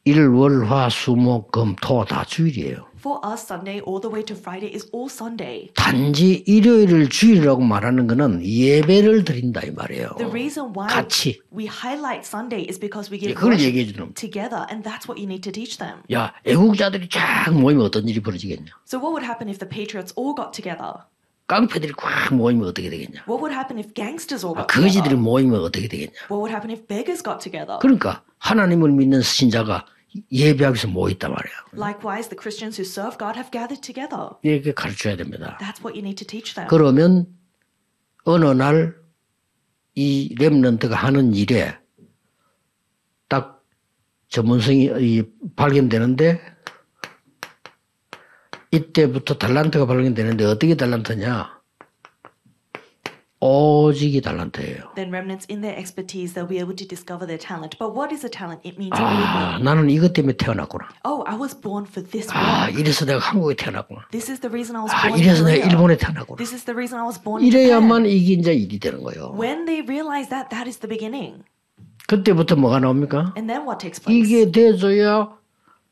일, 0.04 0.26
월, 0.28 0.64
화, 0.66 0.88
수, 0.90 1.12
목, 1.14 1.52
금, 1.52 1.76
토 1.80 2.04
다 2.04 2.24
주일이에요. 2.24 2.88
For 2.98 3.20
us, 3.24 3.46
Sunday 3.46 3.80
all 3.80 4.00
the 4.00 4.11
way 4.12 4.24
to 4.24 4.34
Friday 4.34 4.74
is 4.74 4.88
all 4.92 5.06
Sunday. 5.08 5.70
단지 5.74 6.42
일요일을 6.46 7.08
주일이라고 7.08 7.62
말하는 7.62 8.06
것은 8.06 8.44
예배를 8.44 9.24
드린다 9.24 9.62
이 9.62 9.70
말이에요. 9.70 10.16
The 10.18 10.30
reason 10.30 10.72
why 10.76 10.88
같이. 10.92 11.40
we 11.54 11.66
highlight 11.66 12.26
Sunday 12.26 12.66
is 12.68 12.78
because 12.78 13.11
we 13.11 13.18
예, 13.22 13.28
give 13.32 13.34
그걸 13.34 13.61
얘기해 13.61 13.87
주는 13.87 14.12
together, 14.14 14.66
and 14.70 14.82
that's 14.82 15.06
what 15.06 15.16
you 15.20 15.26
need 15.30 15.42
to 15.42 15.52
teach 15.52 15.78
them. 15.78 16.02
야, 16.12 16.34
애국자들이 16.44 17.08
쫙 17.08 17.52
모이면 17.52 17.87
어떤 17.87 18.08
일이 18.08 18.20
벌어지겠냐? 18.20 18.66
So, 18.84 18.98
what 18.98 19.14
would 19.14 19.24
happen 19.24 19.48
if 19.48 19.58
the 19.58 19.68
patriots 19.68 20.12
all 20.18 20.34
got 20.34 20.50
together? 20.52 21.06
깡패들이 21.46 21.94
꽉 21.96 22.34
모이면 22.34 22.68
어떻게 22.68 22.90
되겠냐? 22.90 23.24
What 23.30 23.40
would 23.40 23.54
happen 23.54 23.78
if 23.78 23.94
gangsters 23.94 24.44
all 24.44 24.58
아, 24.58 24.66
got 24.66 24.74
거지들이 24.74 25.14
together? 25.14 25.22
모이면 25.22 25.61
어떻게 25.62 25.88
되겠냐? 25.88 26.28
What 26.28 26.42
would 26.42 26.52
happen 26.52 26.70
if 26.74 26.87
beggars 26.87 27.22
got 27.22 27.38
together? 27.40 27.78
그러니까 27.80 28.22
하나님을 28.38 28.90
믿는 28.92 29.22
신자가 29.22 29.87
예배하기 30.33 30.75
위해서 30.75 30.88
모였단 30.88 31.31
말이야. 31.31 31.55
Likewise, 31.75 32.29
the 32.29 32.38
Christians 32.38 32.81
who 32.81 32.87
serve 32.88 33.18
God 33.18 33.37
have 33.38 33.51
gathered 33.53 33.81
together. 33.83 34.31
이렇게 34.42 34.73
가르쳐야 34.73 35.16
됩니다. 35.16 35.59
That's 35.61 35.85
what 35.85 35.92
you 35.99 36.01
need 36.01 36.16
to 36.16 36.27
teach 36.27 36.55
them. 36.55 36.68
그러면 36.68 37.27
어느 38.25 38.44
날 38.47 38.94
이 39.94 40.33
렘넌트가 40.38 40.94
하는 40.94 41.35
일에 41.35 41.77
딱 43.29 43.64
전문성이 44.29 44.85
이 45.01 45.25
발견되는데 45.57 46.40
이때부터 48.71 49.38
달란트가 49.38 49.87
발견되는데 49.87 50.44
어떻게 50.44 50.77
달란트냐? 50.77 51.58
오직이 53.40 54.20
달란트예요. 54.20 54.94
Then 54.96 55.11
remnants 55.14 55.46
in 55.48 55.61
their 55.62 55.79
expertise, 55.79 56.35
they'll 56.35 56.48
be 56.48 56.59
able 56.59 56.74
to 56.74 56.83
discover 56.87 57.22
their 57.24 57.38
talent. 57.38 57.79
But 57.79 57.94
what 57.94 58.11
is 58.12 58.27
a 58.27 58.31
talent? 58.31 58.61
It 58.66 58.74
means 58.79 58.98
아. 58.98 59.59
나는 59.62 59.90
이것 59.90 60.12
때문에 60.12 60.35
태어났구나. 60.37 60.88
Oh, 61.07 61.22
I 61.24 61.38
was 61.38 61.55
born 61.55 61.87
for 61.87 62.03
this 62.03 62.27
아. 62.35 62.68
이래서 62.70 63.05
내가 63.05 63.20
한국에 63.20 63.55
태어났구나. 63.55 64.09
This 64.11 64.29
is 64.31 64.40
the 64.40 64.51
reason 64.51 64.74
I 64.74 64.83
was 64.83 64.90
아, 64.92 65.07
born 65.07 65.14
in 65.14 65.22
이래서 65.22 65.44
내가. 65.44 65.66
일본에 65.70 65.96
태어났구나. 65.96 66.37
This 66.37 66.53
is 66.53 66.64
the 66.64 66.74
reason 66.74 66.98
I 66.98 67.07
was 67.07 67.22
born 67.22 67.44
in 67.44 67.46
이래야만. 67.53 68.07
이게 68.07 68.35
이제 68.35 68.53
일이 68.55 68.81
되는 68.81 69.03
거예요. 69.05 69.37
When 69.38 69.66
they 69.66 69.87
realize 69.87 70.29
that, 70.31 70.51
that 70.51 70.66
is 70.66 70.79
the 70.83 70.90
beginning. 70.90 71.44
그때부터 72.09 72.57
뭐가 72.57 72.81
나옵니까? 72.81 73.35
And 73.37 73.46
then 73.46 73.62
what 73.62 73.79
takes 73.79 74.03
place? 74.03 74.18
이게 74.18 74.51
돼줘야 74.51 75.31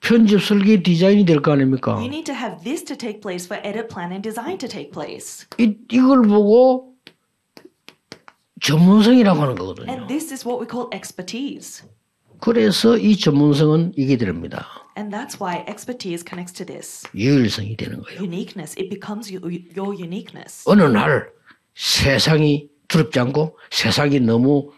편집 0.01 0.43
설계 0.43 0.83
디자인이 0.83 1.25
될 1.25 1.41
거 1.43 1.53
아닙니까? 1.53 1.95
You 1.95 2.11
need 2.11 2.25
to 2.27 2.35
have 2.35 2.65
this 2.65 2.83
to 2.85 2.97
take 2.97 3.21
place 3.21 3.47
for 3.47 3.61
edit, 3.63 3.87
plan, 3.87 4.11
and 4.11 4.27
design 4.27 4.59
to 4.59 4.69
take 4.69 4.91
place. 4.91 5.47
이, 5.59 5.77
이걸 5.93 6.23
보고 6.27 6.96
전문성이라고 8.67 9.41
하는 9.41 9.55
거거든요. 9.55 9.91
And 9.91 10.09
this 10.09 10.33
is 10.33 10.47
what 10.47 10.61
we 10.61 10.67
call 10.69 10.89
expertise. 10.93 11.85
그래서 12.41 12.99
이 12.99 13.17
전문성은 13.17 13.93
이게 13.97 14.17
됩니다. 14.17 14.67
And 14.99 15.15
that's 15.15 15.41
why 15.41 15.65
expertise 15.69 16.25
connects 16.27 16.53
to 16.55 16.67
this 16.67 17.07
유일성이 17.15 17.77
되는 17.77 18.03
거예요. 18.03 18.21
uniqueness. 18.21 18.75
It 18.79 18.89
becomes 18.91 19.33
your, 19.33 19.47
uniqueness. 19.95 20.65
어느 20.67 20.83
날 20.83 21.31
세상이 21.75 22.69
두렵지 22.89 23.21
않고 23.21 23.57
세상이 23.71 24.21
너무 24.21 24.73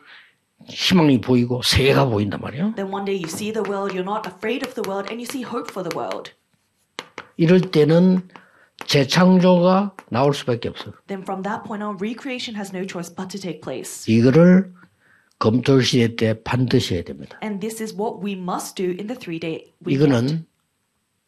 희망이 0.66 1.20
보이고 1.20 1.62
새해가 1.62 2.07
보인단 2.07 2.40
말이에요. 2.40 2.74
Then 2.74 2.92
one 2.92 3.07
day 3.07 3.16
you 3.16 3.29
see 3.29 3.53
the 3.53 3.64
world, 3.66 3.94
you're 3.96 4.05
not 4.05 4.29
afraid 4.29 4.66
of 4.66 4.74
the 4.74 4.85
world, 4.87 5.09
and 5.11 5.22
you 5.22 5.27
see 5.27 5.42
hope 5.42 5.70
for 5.70 5.83
the 5.88 5.96
world. 5.96 6.33
이럴 7.37 7.61
때는 7.61 8.29
재창조가 8.86 9.94
나올 10.10 10.34
수밖에 10.34 10.68
없어요. 10.68 10.92
Then 11.06 11.22
from 11.22 11.42
that 11.42 11.64
point 11.66 11.82
on, 11.84 11.96
recreation 12.00 12.56
has 12.56 12.74
no 12.74 12.86
choice 12.86 13.12
but 13.14 13.28
to 13.30 13.40
take 13.40 13.60
place. 13.60 14.10
이거를 14.10 14.72
검토 15.38 15.80
시대 15.80 16.16
때 16.16 16.42
반드시 16.42 16.94
해야 16.94 17.02
됩니다. 17.02 17.38
And 17.42 17.60
this 17.60 17.82
is 17.82 17.94
what 17.94 18.24
we 18.24 18.32
must 18.32 18.74
do 18.74 18.90
in 18.90 19.06
the 19.06 19.16
three 19.18 19.38
day 19.38 19.72
weekend. 19.86 19.92
이거는 20.24 20.46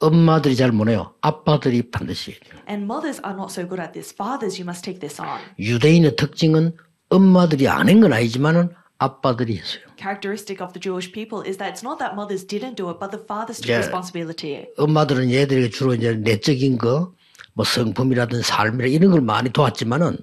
엄마들이 0.01 0.57
잘 0.57 0.73
못해요. 0.73 1.15
아빠들이 1.21 1.91
반드시 1.91 2.33
해야 2.33 2.39
돼요. 2.41 2.63
And 2.69 2.85
mothers 2.85 3.21
are 3.25 3.37
not 3.37 3.53
so 3.53 3.69
good 3.69 3.81
at 3.81 3.93
this. 3.93 4.15
Fathers, 4.15 4.59
you 4.61 4.65
must 4.65 4.83
take 4.83 5.01
this 5.01 5.21
on. 5.21 5.39
유대인의 5.59 6.17
특징은 6.17 6.77
엄마들이 7.11 7.69
안 7.69 7.89
한 7.89 8.01
건 8.01 8.13
아니지만은 8.13 8.71
아빠들이 8.99 9.57
했어요. 9.59 9.83
Characteristic 9.99 10.63
of 10.65 10.73
the 10.73 10.81
Jewish 10.81 11.13
people 11.13 11.45
is 11.47 11.59
that 11.59 11.73
it's 11.73 11.85
not 11.85 11.99
that 11.99 12.15
mothers 12.15 12.47
didn't 12.47 12.77
do 12.77 12.89
it, 12.91 12.99
but 12.99 13.11
the 13.13 13.21
fathers 13.23 13.61
took 13.61 13.77
responsibility. 13.77 14.67
엄마들은 14.79 15.31
얘들에게 15.31 15.71
주로 15.71 15.95
이제 15.95 16.15
내적인 16.15 16.79
거, 16.79 17.13
뭐 17.55 17.65
성품이라든 17.65 18.43
삶이라 18.43 18.89
이런 18.89 19.11
걸 19.11 19.21
많이 19.21 19.51
도왔지만은 19.51 20.19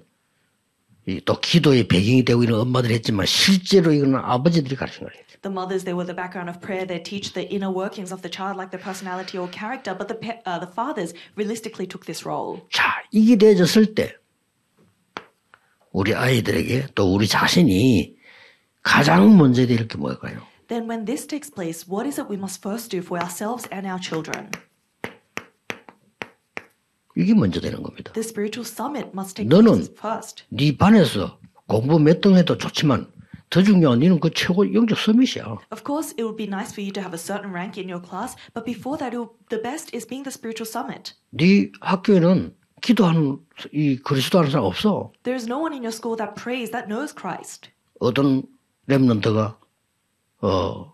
이또 1.08 1.40
기도의 1.40 1.88
배경이 1.88 2.26
되고 2.26 2.44
이런 2.44 2.60
엄마들이 2.60 2.94
했지만 2.96 3.26
실제로 3.26 3.94
이거는 3.94 4.16
아버지들이 4.16 4.76
가르친 4.76 5.08
거예요. 5.08 5.28
The 5.42 5.54
mothers, 5.54 5.86
they 5.86 5.94
were 5.94 6.04
the 6.04 6.16
background 6.16 6.50
of 6.50 6.60
prayer. 6.60 6.86
They 6.86 7.00
teach 7.00 7.34
the 7.34 7.48
inner 7.48 7.72
workings 7.72 8.12
of 8.12 8.22
the 8.22 8.30
child, 8.30 8.58
like 8.58 8.72
their 8.72 8.82
personality 8.82 9.38
or 9.38 9.48
character. 9.48 9.94
But 9.96 10.10
the 10.10 10.18
uh, 10.44 10.60
the 10.60 10.68
fathers 10.68 11.14
realistically 11.38 11.88
took 11.88 12.06
this 12.06 12.26
role. 12.26 12.66
자, 12.74 13.06
이게 13.12 13.38
되어졌을 13.38 13.94
때 13.94 14.16
우리 15.92 16.14
아이들에게 16.14 16.88
또 16.96 17.14
우리 17.14 17.28
자신이 17.28 18.18
가장 18.82 19.38
먼저 19.38 19.66
될게 19.66 19.98
뭘까요? 19.98 20.42
Then, 20.68 20.90
when 20.90 21.06
this 21.06 21.26
takes 21.26 21.50
place, 21.50 21.88
what 21.88 22.06
is 22.06 22.20
it 22.20 22.28
we 22.30 22.36
must 22.36 22.62
first 22.62 22.92
do 22.92 23.00
for 23.00 23.22
ourselves 23.22 23.70
and 23.72 23.88
our 23.88 24.00
children? 24.02 24.52
이게 27.18 27.34
먼저 27.34 27.60
되는 27.60 27.82
겁니다. 27.82 28.14
The 28.14 28.24
spiritual 28.24 28.66
summit 28.66 29.10
must 29.14 29.36
take 29.36 29.50
너는. 29.50 29.88
네 30.50 30.78
반에서 30.78 31.40
공부 31.68 32.00
몇 32.00 32.22
등 32.22 32.36
해도 32.38 32.58
좋지만 32.58 33.12
더 33.50 33.64
중요한 33.64 34.00
니는 34.00 34.20
그 34.20 34.30
최고 34.34 34.72
영적 34.74 34.98
서밋이야. 34.98 35.58
Of 35.72 35.84
course, 35.86 36.12
it 36.18 36.24
would 36.24 36.36
be 36.38 36.48
nice 36.48 36.72
for 36.72 36.84
you 36.84 36.92
to 36.94 37.02
have 37.02 37.16
a 37.16 37.20
certain 37.20 37.52
rank 37.54 37.80
in 37.80 37.90
your 37.90 38.04
class, 38.04 38.36
but 38.54 38.66
before 38.66 38.98
that, 39.00 39.16
the 39.50 39.62
best 39.62 39.96
is 39.96 40.06
being 40.06 40.24
the 40.24 40.32
spiritual 40.32 40.68
summit. 40.68 41.16
네 41.32 41.72
학교에는 41.82 42.54
기도하는 42.82 43.40
이 43.74 43.98
그리스도 43.98 44.38
하는 44.40 44.52
사람 44.52 44.66
없어. 44.66 45.12
There 45.24 45.36
is 45.36 45.48
no 45.48 45.60
one 45.60 45.74
in 45.74 45.82
your 45.84 45.96
school 45.96 46.18
that 46.18 46.36
prays 46.36 46.72
that 46.72 46.88
knows 46.88 47.16
Christ. 47.16 47.72
어떤 48.00 48.44
랩런트가 48.88 49.56
어 50.42 50.94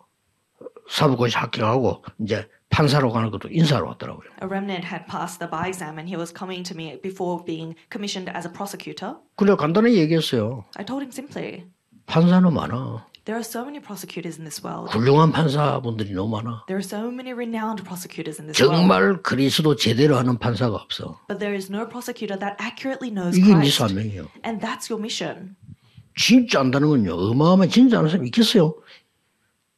사법고시 0.90 1.36
합격하고 1.38 2.04
이제 2.22 2.48
판사로 2.74 3.12
가는 3.12 3.30
것도 3.30 3.50
인사로 3.52 3.88
왔더라고요. 3.88 4.28
A 4.42 4.48
remnant 4.48 4.88
had 4.88 5.06
passed 5.06 5.38
the 5.40 5.50
bar 5.50 5.68
exam 5.68 6.00
and 6.00 6.10
he 6.10 6.18
was 6.18 6.34
coming 6.34 6.64
to 6.66 6.76
me 6.76 7.00
before 7.02 7.46
being 7.46 7.76
commissioned 7.92 8.30
as 8.36 8.48
a 8.48 8.52
prosecutor. 8.52 9.16
그래 9.36 9.56
간단하게 9.56 9.96
얘기했어요. 9.98 10.66
I 10.76 10.84
told 10.84 11.06
him 11.06 11.12
simply, 11.12 11.66
판사는 12.08 12.42
많아. 12.52 13.06
there 13.26 13.38
are 13.38 13.44
so 13.46 13.64
many 13.64 13.80
prosecutors 13.80 14.38
in 14.38 14.44
this 14.44 14.66
world. 14.66 14.90
훌륭한 14.92 15.32
판사분들이 15.32 16.12
너무 16.14 16.36
많아. 16.36 16.66
There 16.68 16.76
are 16.76 16.84
so 16.84 17.08
many 17.14 17.32
renowned 17.32 17.86
prosecutors 17.86 18.42
in 18.42 18.50
this 18.50 18.60
world. 18.60 18.76
정말 18.76 19.22
그리스도 19.22 19.76
제대로 19.76 20.18
하는 20.18 20.38
판사가 20.40 20.76
없어. 20.76 21.20
But 21.30 21.40
there 21.40 21.56
is 21.56 21.72
no 21.72 21.88
prosecutor 21.88 22.38
that 22.40 22.58
accurately 22.60 23.14
knows 23.14 23.38
이게 23.38 23.54
네 23.54 23.70
Christ. 23.70 23.78
사명이에요. 23.78 24.28
And 24.44 24.60
that's 24.60 24.90
your 24.90 25.00
mission. 25.00 25.56
진짜 26.16 26.60
안다는 26.60 26.90
건요. 26.90 27.14
어마어마한 27.16 27.70
진짜 27.70 28.00
아는 28.00 28.10
사람이 28.10 28.28
있겠어요? 28.28 28.76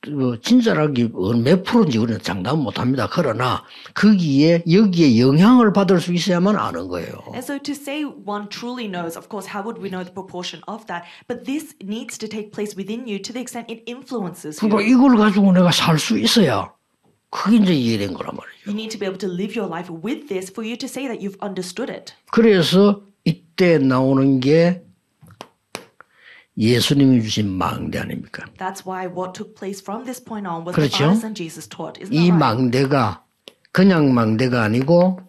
뭐 0.10 0.38
진짜라기 0.40 1.10
몇 1.44 1.64
프로인지 1.64 1.98
우리는 1.98 2.20
장담 2.22 2.60
못합니다. 2.60 3.08
그러나 3.12 3.64
거기에 3.94 4.64
여기에 4.70 5.20
영향을 5.20 5.74
받을 5.74 6.00
수 6.00 6.14
있어야만 6.14 6.56
아는 6.56 6.88
거예요. 6.88 7.12
And 7.34 7.44
so 7.44 7.58
to 7.60 7.74
say 7.74 8.04
one 8.04 8.48
truly 8.50 8.88
knows, 8.88 9.18
of 9.18 9.28
course, 9.30 9.48
how 9.54 9.64
would 9.64 9.82
we 9.82 9.90
know 9.90 10.04
the 10.04 10.14
proportion 10.14 10.62
of 10.68 10.86
that? 10.88 11.06
But 11.28 11.46
this 11.46 11.76
needs 11.84 12.18
to 12.20 12.28
take 12.28 12.52
place 12.52 12.76
within 12.76 13.08
you 13.08 13.20
to 13.22 13.34
the 13.34 13.42
extent 13.42 13.72
it 13.72 13.84
influences 13.90 14.62
you. 14.62 14.70
그러니까 14.70 14.88
이걸 14.88 15.18
가지고 15.18 15.52
내가 15.52 15.72
살 15.72 15.98
수 16.00 16.18
있어야 16.20 16.72
그게 17.30 17.58
이제 17.58 17.74
이해된 17.74 18.14
거란 18.14 18.36
말이에요. 18.36 18.56
You 18.68 18.74
need 18.74 18.90
to 18.96 19.00
be 19.00 19.06
able 19.08 19.20
to 19.20 19.30
live 19.30 19.58
your 19.58 19.70
life 19.70 19.92
with 19.92 20.28
this 20.28 20.52
for 20.52 20.64
you 20.66 20.78
to 20.78 20.88
say 20.88 21.08
that 21.08 21.20
you've 21.20 21.38
understood 21.44 21.92
it. 21.92 22.14
그래서 22.32 23.02
이때 23.26 23.78
나오는 23.80 24.40
게 24.40 24.85
예수님이 26.58 27.22
주신 27.22 27.50
망대 27.52 28.00
아닙니까? 28.00 28.46
That's 28.58 28.86
why 28.86 29.08
what 29.08 29.34
took 29.34 29.56
place 29.56 29.82
from 29.82 30.06
this 30.06 30.24
point 30.24 30.48
on 30.48 30.64
was 30.66 30.76
그렇죠? 30.76 30.98
the 30.98 31.06
partisan 31.08 31.36
Jesus 31.36 31.68
taught. 31.68 32.00
Isn't 32.02 32.14
이 32.14 32.32
that 32.32 32.32
right? 32.32 32.40
망대가 32.40 33.24
그냥 33.72 34.14
망대가 34.14 34.64
아니고 34.64 35.20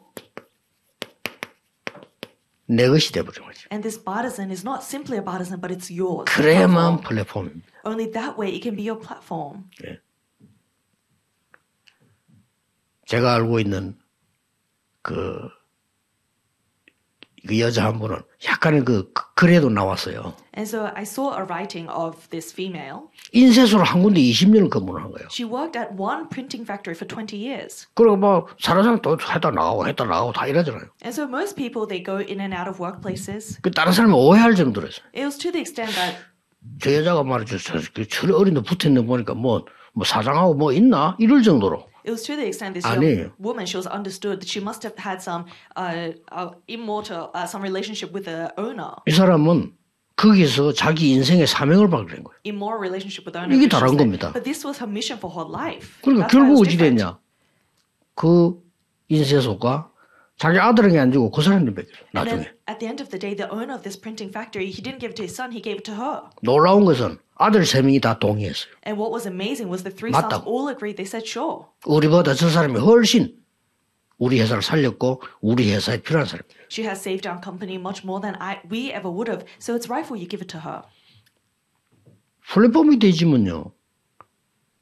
내 2.68 2.88
것이 2.88 3.12
돼버린 3.12 3.44
거죠. 3.44 3.66
And 3.72 3.82
this 3.82 4.02
partisan 4.02 4.50
is 4.50 4.62
not 4.64 4.82
simply 4.82 5.18
a 5.18 5.24
partisan, 5.24 5.60
but 5.60 5.74
it's 5.74 5.90
yours. 5.90 6.24
그래야만. 6.26 7.00
플랫폼입니다. 7.00 7.66
Only 7.84 8.10
that 8.12 8.38
way 8.38 8.54
it 8.54 8.62
can 8.62 8.76
be 8.76 8.86
your 8.88 9.00
platform. 9.00 9.64
제가 13.06 13.34
알고 13.34 13.60
있는 13.60 13.96
그, 15.02 15.48
그 17.46 17.58
여자 17.60 17.84
한 17.84 17.98
분은 17.98 18.16
약간의 18.44 18.84
그 18.84 19.12
글에도 19.34 19.70
나왔어요. 19.70 20.34
And 20.56 20.68
so 20.68 20.90
I 20.94 21.02
saw 21.02 21.36
a 21.36 21.44
writing 21.44 21.90
of 21.90 22.28
this 22.30 22.52
female. 22.52 23.08
인쇄소를 23.32 23.84
한 23.84 24.02
군데 24.02 24.20
20년을 24.20 24.70
근무를 24.70 25.02
한 25.02 25.12
거예요. 25.12 25.28
She 25.30 25.48
worked 25.48 25.78
at 25.78 25.94
one 25.96 26.28
printing 26.28 26.64
factory 26.64 26.96
for 26.96 27.06
20 27.06 27.36
years. 27.36 27.86
그리고 27.94 28.16
뭐 28.16 28.46
사는 28.58 28.82
사람 28.82 29.00
또 29.00 29.12
했다 29.12 29.50
나가고 29.50 29.86
했다 29.86 30.04
나가고 30.04 30.32
다 30.32 30.46
이러잖아요. 30.46 30.88
And 31.04 31.12
so 31.12 31.24
most 31.24 31.56
people, 31.56 31.86
they 31.86 32.02
go 32.02 32.16
in 32.16 32.40
and 32.40 32.54
out 32.54 32.68
of 32.68 32.82
workplaces. 32.82 33.60
그 33.62 33.70
다른 33.70 33.92
사람이 33.92 34.14
오해할 34.14 34.54
정도로서 34.54 35.02
It 35.14 35.24
was 35.24 35.38
to 35.38 35.52
the 35.52 35.60
extent 35.60 35.94
that 35.94 36.18
저 36.80 36.92
여자가 36.92 37.22
말이죠. 37.22 37.58
저, 37.58 37.78
그철 37.94 38.32
어린데 38.32 38.62
붙어 38.62 38.88
있는 38.88 39.02
거 39.06 39.12
보니까 39.12 39.34
뭐, 39.34 39.64
뭐 39.92 40.04
사장하고 40.04 40.54
뭐 40.54 40.72
있나 40.72 41.16
이럴 41.18 41.42
정도로. 41.42 41.86
It 42.06 42.10
was 42.10 42.22
to 42.22 42.36
the 42.36 42.46
extent 42.46 42.74
this 42.74 42.86
아니에요. 42.86 43.18
young 43.18 43.32
woman, 43.38 43.66
she 43.66 43.76
was 43.76 43.86
understood 43.88 44.40
that 44.40 44.48
she 44.48 44.60
must 44.62 44.82
have 44.86 44.94
had 44.96 45.20
some 45.20 45.44
uh, 45.76 46.12
uh, 46.30 46.50
immortal, 46.68 47.30
uh, 47.34 47.44
some 47.46 47.60
relationship 47.62 48.14
with 48.14 48.24
the 48.24 48.48
owner, 48.56 48.94
이 49.06 49.10
사람은 49.10 49.74
거기서 50.16 50.72
자기 50.72 51.10
인생의 51.12 51.46
사명을 51.46 51.90
된 51.90 52.24
거예요. 52.24 52.38
immoral 52.46 52.78
relationship 52.80 53.26
with 53.26 53.34
the 53.34 53.42
owner. 53.42 53.52
이게 53.56 53.68
다른. 53.68 53.96
겁니다. 53.96 54.32
But 54.32 54.44
this 54.44 54.64
was 54.64 54.78
her 54.80 54.88
mission 54.88 55.18
for 55.18 55.34
her 55.34 55.44
life. 55.50 55.98
그러니까 56.02 56.28
That's 56.28 56.32
결국 56.32 56.60
어찌. 56.62 56.76
됐냐? 56.78 57.18
그 58.14 58.62
인쇄소가 59.08 59.90
자기 60.38 60.58
아들에게 60.58 60.98
안 60.98 61.12
주고 61.12 61.30
그 61.30 61.40
사람한테. 61.42 61.82
And 61.82 61.90
나중에. 62.12 62.40
at 62.68 62.78
the 62.78 62.86
end 62.88 63.02
of 63.02 63.08
the 63.10 63.18
day, 63.18 63.34
the 63.34 63.48
owner 63.50 63.72
of 63.74 63.82
this 63.82 63.98
printing 63.98 64.30
factory, 64.30 64.68
he 64.68 64.82
didn't 64.82 65.00
give 65.00 65.10
it 65.12 65.16
to 65.16 65.24
his 65.24 65.34
son, 65.34 65.50
he 65.50 65.62
gave 65.62 65.78
it 65.80 65.84
to 65.88 65.94
her. 65.96 66.28
놀라운 66.42 66.84
것은 66.84 67.18
아들 67.36 67.64
세 67.64 67.80
명이 67.80 68.00
다 68.00 68.18
동의했어요. 68.18 68.72
And 68.86 69.00
what 69.00 69.12
was 69.12 69.26
amazing 69.26 69.70
was 69.72 69.82
the 69.82 69.94
three 69.94 70.12
맞다고. 70.12 70.44
sons 70.44 70.48
all 70.48 70.68
agreed. 70.68 70.96
They 71.00 71.08
said, 71.08 71.24
sure. 71.24 71.72
우리보다 71.86 72.34
저 72.34 72.48
사람이 72.50 72.78
훨씬 72.78 73.36
우리 74.18 74.40
회사를 74.40 74.62
살렸고 74.62 75.22
우리 75.40 75.72
회사에 75.72 76.00
필요한 76.02 76.26
사람이에요. 76.26 76.68
She 76.68 76.84
has 76.84 77.00
saved 77.00 77.28
our 77.28 77.40
company 77.42 77.76
much 77.80 78.04
more 78.04 78.20
than 78.20 78.36
I, 78.40 78.60
we 78.70 78.92
ever 78.92 79.08
would 79.08 79.28
have. 79.32 79.44
So 79.58 79.72
it's 79.76 79.88
rightful 79.88 80.16
you 80.20 80.28
give 80.28 80.44
it 80.44 80.48
to 80.52 80.60
her. 80.60 80.82
플랫폼이 82.52 82.98
되지면요. 82.98 83.72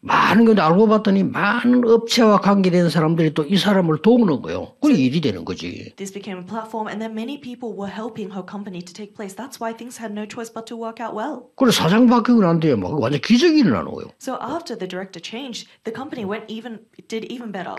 많은 0.05 0.45
건데 0.45 0.61
알고 0.61 0.87
봤더니 0.87 1.23
많은 1.25 1.83
업체와 1.89 2.41
관계된 2.41 2.91
사람들이 2.91 3.33
또 3.33 3.45
이 3.49 3.57
사람을 3.57 4.03
도우는 4.03 4.43
거예요. 4.43 4.75
그게 4.81 4.95
일이 4.95 5.21
되는 5.21 5.45
거지. 5.45 5.95
This 5.97 6.13
became 6.13 6.41
a 6.43 6.47
platform, 6.47 6.89
and 6.89 7.01
then 7.01 7.15
many 7.17 7.41
people 7.41 7.73
were 7.73 7.89
helping 7.91 8.33
her 8.37 8.45
company 8.45 8.81
to 8.85 8.93
take 8.93 9.15
place. 9.17 9.35
That's 9.35 9.57
why 9.61 9.73
things 9.73 9.97
had 10.01 10.13
no 10.13 10.27
choice 10.29 10.53
but 10.53 10.67
to 10.69 10.77
work 10.77 11.01
out 11.01 11.17
well. 11.17 11.49
그래 11.57 11.71
사장 11.73 12.07
바뀌고 12.07 12.43
난 12.43 12.61
뒤에 12.61 12.75
막 12.77 12.93
완전 13.01 13.21
기적이 13.21 13.61
일어나는 13.61 13.93
거예요. 13.93 14.13
So 14.21 14.37
after 14.41 14.77
the 14.77 14.89
director 14.89 15.21
changed, 15.21 15.69
the 15.85 15.95
company 15.95 16.29
went 16.29 16.45
even 16.53 16.85
did 17.09 17.25
even 17.33 17.51
better. 17.53 17.77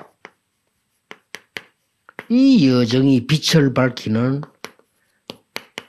이 2.29 2.67
여정이 2.67 3.27
빛을 3.27 3.73
밝히는 3.75 4.41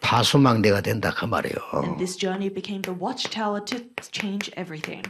파수망대가 0.01 0.83
된다 0.83 1.15
그 1.17 1.25
말이에요. 1.25 1.57
And 1.83 1.97
this 1.97 2.17
journey 2.17 2.53
became 2.53 2.83
the 2.83 2.93
watchtower 2.93 3.65
to 3.65 3.81
change 4.13 4.53
everything. 4.57 5.03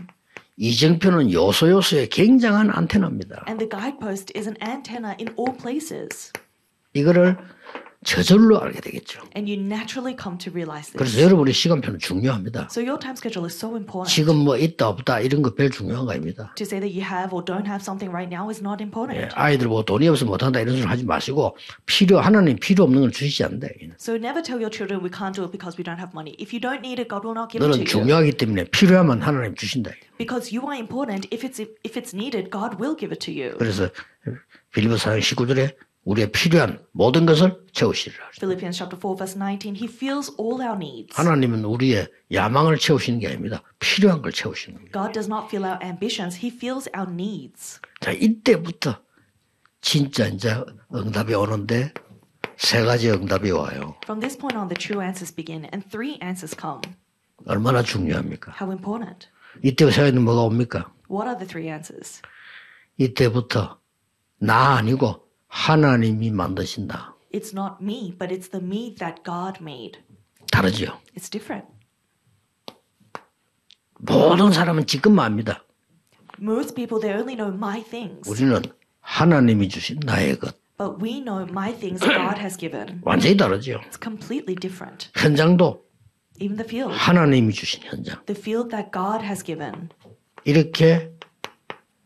이정표는 0.58 1.32
요소 1.32 1.70
요소에 1.70 2.08
굉장한 2.08 2.70
안테나입니다. 2.70 3.44
And 3.46 3.58
the 3.58 3.68
guidepost 3.68 4.32
is 4.36 4.48
an 4.48 4.56
antenna 4.62 5.14
in 5.20 5.34
all 5.38 5.56
places. 5.56 6.32
이거를 6.94 7.36
저절로 8.06 8.60
알게 8.62 8.80
되겠죠. 8.80 9.20
And 9.36 9.50
you 9.50 9.58
naturally 9.60 10.14
come 10.16 10.38
to 10.38 10.52
realize 10.52 10.92
this. 10.92 10.96
그래서 10.96 11.20
여러분의 11.20 11.52
시간표는 11.52 11.98
중요합니다. 11.98 12.68
So 12.70 12.80
your 12.80 12.98
time 13.00 13.18
schedule 13.18 13.44
is 13.46 13.56
so 13.58 13.74
important. 13.74 14.14
지금 14.14 14.36
뭐 14.36 14.56
있다 14.56 14.88
없다 14.88 15.20
이런 15.20 15.42
거 15.42 15.50
별 15.54 15.70
중요한 15.70 16.06
거 16.06 16.12
아닙니다. 16.12 16.54
To 16.56 16.64
say 16.64 16.78
that 16.78 16.94
you 16.94 17.02
have 17.02 17.34
or 17.34 17.44
don't 17.44 17.66
have 17.66 17.82
something 17.82 18.08
right 18.14 18.30
now 18.32 18.48
is 18.48 18.62
not 18.62 18.78
important. 18.80 19.18
예, 19.18 19.28
아이들 19.34 19.66
뭐 19.66 19.82
돈이 19.84 20.06
없어 20.08 20.24
못한다 20.24 20.60
이런 20.60 20.76
소리 20.76 20.86
하지 20.86 21.04
마시고 21.04 21.56
필요 21.84 22.20
하나님 22.20 22.56
필요 22.56 22.84
없는 22.84 23.00
걸 23.00 23.10
주시지 23.10 23.42
않는다. 23.42 23.66
So 23.98 24.14
never 24.14 24.40
tell 24.40 24.62
your 24.62 24.70
children 24.70 25.02
we 25.02 25.10
can't 25.10 25.34
do 25.34 25.42
it 25.42 25.50
because 25.50 25.74
we 25.76 25.82
don't 25.82 25.98
have 25.98 26.14
money. 26.14 26.38
If 26.38 26.54
you 26.54 26.60
don't 26.62 26.86
need 26.86 27.02
it, 27.02 27.10
God 27.10 27.26
will 27.26 27.34
not 27.34 27.50
give 27.50 27.58
it 27.58 27.66
to 27.66 27.74
너는 27.74 27.82
you. 27.82 27.90
중요하기 27.90 28.38
때문에 28.38 28.64
필요하면 28.70 29.20
하나님 29.20 29.56
주신다. 29.58 29.90
Because 30.16 30.54
you 30.54 30.62
are 30.70 30.78
important. 30.78 31.26
If 31.34 31.42
it's 31.42 31.58
if 31.82 31.98
it's 31.98 32.14
needed, 32.14 32.54
God 32.54 32.78
will 32.78 32.94
give 32.94 33.10
it 33.10 33.18
to 33.26 33.34
you. 33.34 33.58
그래서 33.58 33.90
빌리보 34.72 34.94
4장 34.94 35.18
19절에 35.20 35.74
우리의 36.06 36.30
필요한 36.30 36.78
모든 36.92 37.26
것을 37.26 37.60
채우시리라. 37.72 38.30
Philippians 38.38 38.78
chapter 38.78 38.96
4 38.96 39.16
verse 39.16 39.36
19, 39.36 39.74
he 39.74 39.88
feels 39.88 40.32
all 40.38 40.62
our 40.62 40.76
needs. 40.76 41.14
하나님은 41.16 41.64
우리의 41.64 42.08
야망을 42.32 42.78
채우시는 42.78 43.18
게 43.18 43.26
아닙니다. 43.26 43.60
필요한 43.80 44.22
걸 44.22 44.30
채우시는 44.30 44.78
겁니다. 44.78 45.02
God 45.02 45.12
does 45.12 45.28
not 45.28 45.46
feel 45.48 45.66
our 45.66 45.82
ambitions, 45.84 46.38
he 46.38 46.48
feels 46.54 46.88
our 46.96 47.10
needs. 47.10 47.80
자, 48.00 48.12
이때부터 48.12 49.02
진짜 49.80 50.28
이제 50.28 50.54
응답이 50.94 51.34
오는데 51.34 51.92
세 52.56 52.84
가지 52.84 53.10
응답이 53.10 53.50
와요. 53.50 53.96
From 54.04 54.20
this 54.20 54.38
point 54.38 54.56
on 54.56 54.68
the 54.68 54.78
true 54.78 55.02
answers 55.02 55.34
begin 55.34 55.66
and 55.74 55.88
three 55.90 56.20
answers 56.22 56.54
come. 56.56 56.82
얼마나 57.46 57.82
중요합니까? 57.82 58.52
How 58.60 58.70
important. 58.70 59.28
이때 59.64 59.90
세 59.90 60.02
가지는 60.02 60.22
뭐가 60.22 60.42
옵니까? 60.42 60.92
What 61.10 61.26
are 61.26 61.36
the 61.36 61.48
three 61.48 61.68
answers? 61.68 62.22
이때부터 62.96 63.80
나 64.38 64.76
아니고 64.76 65.25
하나님이 65.48 66.30
만드신다. 66.30 67.14
It's 67.32 67.52
not 67.52 67.76
me, 67.82 68.14
but 68.18 68.32
it's 68.34 68.50
the 68.50 68.64
me 68.64 68.94
that 68.96 69.22
God 69.24 69.58
made. 69.60 70.00
다르죠. 70.50 70.98
It's 71.16 71.30
different. 71.30 71.66
모든 73.98 74.52
사람은 74.52 74.86
지금만 74.86 75.26
압니다. 75.26 75.64
Most 76.40 76.74
people 76.74 77.00
they 77.00 77.18
only 77.18 77.34
know 77.36 77.52
my 77.54 77.82
things. 77.82 78.28
우리는 78.28 78.62
하나님이 79.00 79.68
주신 79.68 80.00
나의 80.04 80.38
것. 80.38 80.54
But 80.78 81.02
we 81.02 81.22
know 81.22 81.46
my 81.48 81.72
things 81.74 82.00
God 82.00 82.38
has 82.38 82.56
given. 82.58 83.00
완전히 83.02 83.36
다르죠. 83.36 83.80
It's 83.88 84.02
completely 84.02 84.54
different. 84.54 85.10
현장도 85.14 85.84
Even 86.38 86.56
the 86.56 86.68
field. 86.68 86.94
하나님이 86.94 87.52
주신 87.54 87.82
현장. 87.84 88.22
The 88.26 88.38
field 88.38 88.70
that 88.70 88.90
God 88.92 89.24
has 89.24 89.42
given. 89.42 89.88
이렇게 90.44 91.10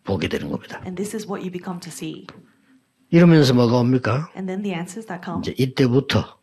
보게 0.05 0.29
되는 0.29 0.49
겁니다. 0.49 0.81
And 0.85 0.95
this 0.95 1.17
is 1.17 1.27
what 1.27 1.43
you 1.43 1.51
become 1.51 1.81
to 1.81 1.91
see. 1.91 2.27
이러면서 3.11 3.55
뭐가 3.55 3.79
옵니까? 3.79 4.31
And 4.37 4.47
then 4.47 4.63
the 4.63 4.75
answers 4.75 5.07
that 5.07 5.23
come. 5.25 5.41
이제 5.43 5.55
이때부터 5.59 6.39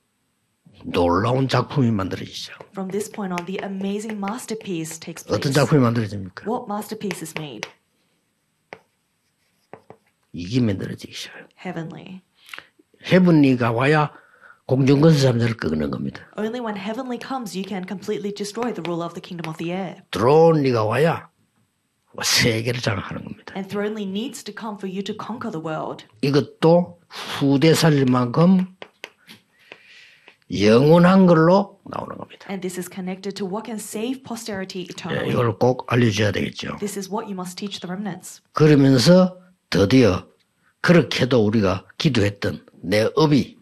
놀라운 0.84 1.48
작품이 1.48 1.92
만들어지죠. 1.92 2.54
From 2.72 2.92
this 2.92 3.10
point 3.10 3.34
on, 3.34 3.46
the 3.46 3.60
amazing 3.64 4.18
masterpiece 4.18 5.00
takes 5.00 5.26
어떤 5.28 5.52
place. 5.52 5.54
작품이 5.54 5.82
만들어집니까? 5.82 6.46
What 6.46 6.66
masterpiece 6.70 7.22
is 7.24 7.34
made? 7.38 7.70
이게 10.34 10.62
만들어지기 10.62 11.14
시작해요. 11.14 11.48
Heavenly. 11.66 12.22
헤븐리가 13.12 13.72
와야 13.72 14.12
공중건설 14.66 15.22
잠자를 15.22 15.56
끄는 15.58 15.90
겁니다. 15.90 16.28
Only 16.38 16.60
when 16.60 16.76
heavenly 16.78 17.18
comes, 17.18 17.58
you 17.58 17.66
can 17.68 17.86
completely 17.88 18.34
destroy 18.34 18.74
the 18.74 18.84
ruler 18.86 19.06
of 19.06 19.14
the 19.14 19.22
kingdom 19.22 19.50
of 19.50 19.58
the 19.58 19.72
air. 19.72 20.04
드론리가 20.12 20.84
와야 20.84 21.30
세계를 22.24 22.82
장악하는 22.82 23.24
겁니다. 23.24 23.54
And 23.56 23.70
thronely 23.70 24.08
needs 24.08 24.44
to 24.44 24.54
come 24.58 24.78
for 24.78 24.90
you 24.90 25.04
to 25.04 25.16
conquer 25.16 25.52
the 25.52 25.64
world. 25.64 26.06
이것도 26.22 27.00
후대 27.10 27.74
살릴 27.74 28.06
만큼 28.06 28.68
영원한 30.52 31.26
걸로 31.26 31.80
나오는 31.86 32.18
겁니다. 32.18 32.48
And 32.50 32.62
this 32.62 32.80
is 32.80 32.90
connected 32.90 33.36
to 33.36 33.46
what 33.48 33.66
can 33.66 33.78
save 33.80 34.24
posterity 34.24 34.82
예, 34.82 34.92
eternally. 34.92 35.32
이걸 35.32 35.58
꼭 35.58 35.92
알려줘야 35.92 36.32
되겠죠. 36.32 36.78
This 36.80 36.98
is 36.98 37.10
what 37.10 37.26
you 37.26 37.34
must 37.34 37.58
teach 37.58 37.82
the 37.82 37.90
remnants. 37.92 38.42
그러면서 38.54 39.38
드디어 39.70 40.26
그렇게도 40.82 41.44
우리가 41.44 41.86
기도했던 41.98 42.66
내 42.82 43.10
업이 43.16 43.58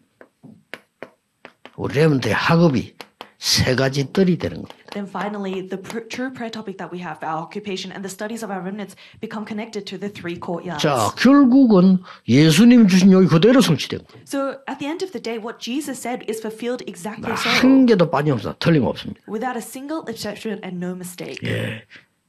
우리 1.75 1.95
레몬트의 1.95 2.33
학업이 2.33 2.95
세 3.39 3.75
가지 3.75 4.13
뜰이 4.13 4.37
되는 4.37 4.57
겁니다. 4.61 4.84
Then 4.94 5.06
finally, 5.06 5.62
the 5.62 5.78
pr- 5.78 6.06
true 6.10 6.30
prayer 6.30 6.50
topic 6.50 6.78
that 6.78 6.90
we 6.90 6.98
have, 6.98 7.22
our 7.22 7.38
occupation 7.38 7.92
and 7.92 8.02
the 8.02 8.08
studies 8.10 8.42
of 8.42 8.50
our 8.50 8.60
remnants, 8.60 8.96
become 9.20 9.44
connected 9.46 9.86
to 9.86 9.98
the 9.98 10.08
three 10.08 10.34
courtyards. 10.36 10.82
자, 10.82 11.14
결국은 11.16 11.98
예수님 12.28 12.88
주신 12.88 13.12
여기 13.12 13.26
그대로 13.28 13.60
성취된 13.60 14.00
거예요. 14.00 14.24
So 14.26 14.58
at 14.68 14.78
the 14.78 14.86
end 14.90 15.04
of 15.04 15.12
the 15.12 15.22
day, 15.22 15.38
what 15.38 15.60
Jesus 15.60 16.00
said 16.00 16.24
is 16.28 16.40
fulfilled 16.40 16.82
exactly 16.88 17.30
so, 17.36 17.48
한 17.50 17.86
개도 17.86 18.10
빠짐없어 18.10 18.56
틀림없습니다. 18.58 19.20
without 19.28 19.56
a 19.56 19.62
single 19.62 20.02
exception 20.08 20.58
and 20.64 20.82
no 20.84 20.92
mistake. 20.94 21.38
예. 21.48 21.84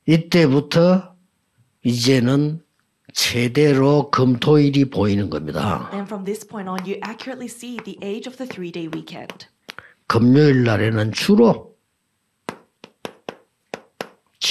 이때부터 0.05 1.15
이제는 1.83 2.61
제대로 3.13 4.09
금토일이 4.11 4.85
보이는 4.85 5.29
겁니다. 5.29 5.89
And 5.91 6.05
from 6.07 6.23
this 6.25 6.47
point 6.47 6.69
on, 6.69 6.79
you 6.85 6.99
accurately 7.03 7.47
see 7.49 7.77
the 7.83 7.97
age 8.01 8.27
of 8.29 8.37
the 8.37 8.47
three-day 8.47 8.87
weekend. 8.93 9.47
금요일 10.07 10.63
날에는 10.63 11.11
주로 11.11 11.74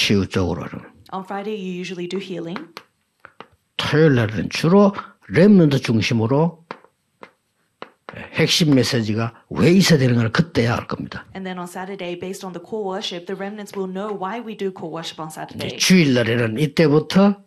치유 0.06 0.28
쪽으로 0.28 0.62
하는 0.62 0.84
On 1.12 1.24
Friday, 1.24 1.56
you 1.56 1.74
usually 1.80 2.08
do 2.08 2.20
healing. 2.20 2.60
토요일 3.76 4.14
날은 4.14 4.50
주로 4.50 4.92
랩런트 5.28 5.82
중심으로 5.82 6.64
핵심 8.32 8.74
메시지가 8.74 9.34
왜 9.50 9.72
있어야 9.72 9.98
되는 9.98 10.14
걸 10.14 10.30
그때야 10.30 10.76
알 10.76 10.86
겁니다. 10.86 11.26
And 11.34 11.44
then 11.44 11.58
on 11.58 11.66
Saturday, 11.66 12.18
based 12.18 12.46
on 12.46 12.52
the 12.52 12.62
core 12.64 12.86
worship, 12.86 13.26
the 13.26 13.36
remnants 13.36 13.76
will 13.76 13.90
know 13.92 14.14
why 14.14 14.38
we 14.40 14.56
do 14.56 14.70
core 14.70 14.94
worship 14.94 15.20
on 15.20 15.28
Saturday. 15.28 15.76
주일 15.76 16.14
날에는 16.14 16.58
이때부터 16.60 17.42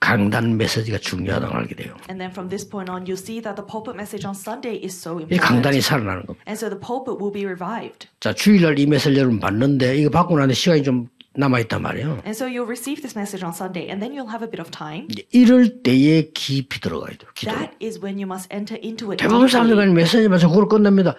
강단 0.00 0.58
메시지가 0.58 0.98
중요하다는 0.98 1.48
걸 1.48 1.60
알게 1.62 1.76
돼요. 1.76 1.94
And 2.10 2.18
then 2.18 2.30
from 2.30 2.50
this 2.50 2.68
point 2.68 2.90
on, 2.90 3.06
you'll 3.06 3.14
see 3.16 3.40
that 3.40 3.54
the 3.56 3.64
pulpit 3.64 3.94
message 3.94 4.26
on 4.26 4.34
Sunday 4.34 4.76
is 4.82 4.92
so 4.98 5.22
이 5.22 5.38
강단이 5.38 5.78
important. 5.78 5.86
살아나는 5.86 6.26
겁니다. 6.26 6.44
And 6.50 6.58
so 6.58 6.68
the 6.68 6.78
pulpit 6.78 7.16
will 7.22 7.32
be 7.32 7.46
revived. 7.46 8.08
자, 8.20 8.34
주일날 8.34 8.78
이 8.78 8.86
메시지 8.86 9.16
여러분 9.16 9.38
봤는데 9.40 9.96
이거 9.96 10.10
받고 10.10 10.34
나는데 10.34 10.52
시간이 10.54 10.82
좀 10.82 11.08
남아 11.36 11.60
있단 11.60 11.82
말이에요. 11.82 12.22
And 12.24 12.30
so 12.30 12.46
you'll 12.46 12.66
receive 12.66 13.02
this 13.02 13.16
message 13.18 13.44
on 13.44 13.52
Sunday, 13.52 13.90
and 13.90 14.00
then 14.00 14.14
you'll 14.14 14.30
have 14.30 14.42
a 14.44 14.50
bit 14.50 14.60
of 14.60 14.70
time. 14.70 15.08
이럴 15.32 15.82
때에 15.82 16.30
깊이 16.32 16.80
들어가야 16.80 17.16
돼요. 17.18 17.30
기도. 17.34 17.52
That 17.52 17.74
is 17.82 17.98
when 17.98 18.18
you 18.18 18.26
must 18.26 18.48
enter 18.54 18.78
into 18.82 19.10
it. 19.10 19.18
대부분 19.18 19.48
사람들이 19.48 19.92
메시지만 19.92 20.38
적으로 20.38 20.68
끝납니다. 20.68 21.16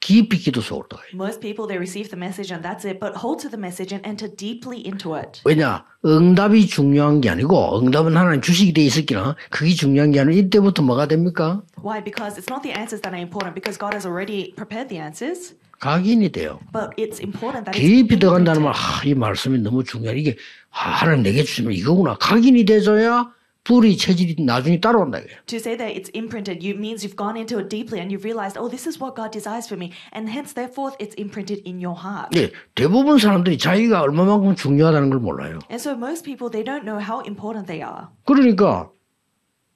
깊이 0.00 0.36
기도 0.36 0.60
속으로 0.60 0.86
들어가요. 0.88 1.08
Most 1.14 1.40
people 1.40 1.66
they 1.66 1.78
receive 1.78 2.10
the 2.10 2.18
message 2.18 2.52
and 2.52 2.60
that's 2.66 2.84
it, 2.84 3.00
but 3.00 3.16
hold 3.16 3.40
to 3.40 3.48
the 3.48 3.56
message 3.56 3.94
and 3.94 4.04
enter 4.04 4.28
deeply 4.28 4.84
into 4.84 5.16
it. 5.16 5.40
왜냐? 5.46 5.86
응답이 6.04 6.66
중요한 6.66 7.22
게 7.22 7.30
아니고 7.30 7.80
응답은 7.80 8.14
하나님 8.14 8.42
주식이 8.42 8.74
돼 8.74 8.82
있었기나 8.82 9.36
그게 9.48 9.72
중요한 9.72 10.10
게 10.10 10.20
아니라 10.20 10.36
이때부터 10.36 10.82
뭐가 10.82 11.08
됩니까? 11.08 11.62
Why? 11.82 12.04
Because 12.04 12.36
it's 12.36 12.52
not 12.52 12.60
the 12.62 12.76
answers 12.76 13.00
that 13.00 13.16
are 13.16 13.22
important, 13.22 13.54
because 13.54 13.78
God 13.78 13.94
has 13.94 14.04
already 14.04 14.52
prepared 14.52 14.90
the 14.90 15.00
answers. 15.00 15.54
각인이 15.80 16.30
돼요. 16.32 16.60
But 16.72 16.90
it's 16.96 17.20
important 17.20 17.64
that 17.64 17.72
깊이 17.78 18.14
it's 18.14 18.20
들어간다는. 18.20 18.62
말, 18.62 18.72
아, 18.72 19.02
이 19.04 19.14
말씀이 19.14 19.58
너무 19.58 19.84
중요해. 19.84 20.16
이게 20.18 20.36
아, 20.70 20.90
하나님 20.90 21.22
내게 21.22 21.42
주시면 21.42 21.72
이거구나. 21.72 22.16
각인이 22.18 22.64
돼줘야 22.64 23.32
불이 23.64 23.96
체질이 23.96 24.44
나중에 24.44 24.78
따라온다. 24.78 25.18
이게. 25.18 25.28
To 25.46 25.56
say 25.56 25.74
that 25.74 25.96
it's 25.96 26.10
imprinted, 26.14 26.62
you 26.62 26.76
means 26.76 27.02
you've 27.02 27.16
gone 27.16 27.34
into 27.38 27.58
it 27.58 27.70
deeply 27.70 27.98
and 27.98 28.12
you've 28.12 28.22
realized, 28.22 28.58
oh, 28.60 28.68
this 28.68 28.86
is 28.86 29.00
what 29.00 29.16
God 29.16 29.32
desires 29.32 29.66
for 29.66 29.80
me, 29.80 29.92
and 30.12 30.28
hence, 30.28 30.52
therefore, 30.52 30.92
it's 31.00 31.16
imprinted 31.16 31.64
in 31.64 31.80
your 31.80 31.96
heart. 31.96 32.28
예, 32.36 32.52
대부분 32.74 33.16
사람들이 33.18 33.56
자기가 33.56 34.02
얼마만큼 34.02 34.54
중요하다는 34.54 35.08
걸 35.08 35.18
몰라요. 35.18 35.60
And 35.72 35.80
so 35.80 35.96
most 35.96 36.24
people 36.26 36.50
they 36.52 36.62
don't 36.62 36.84
know 36.84 37.00
how 37.00 37.24
important 37.24 37.66
they 37.66 37.80
are. 37.80 38.12
그러니까 38.26 38.90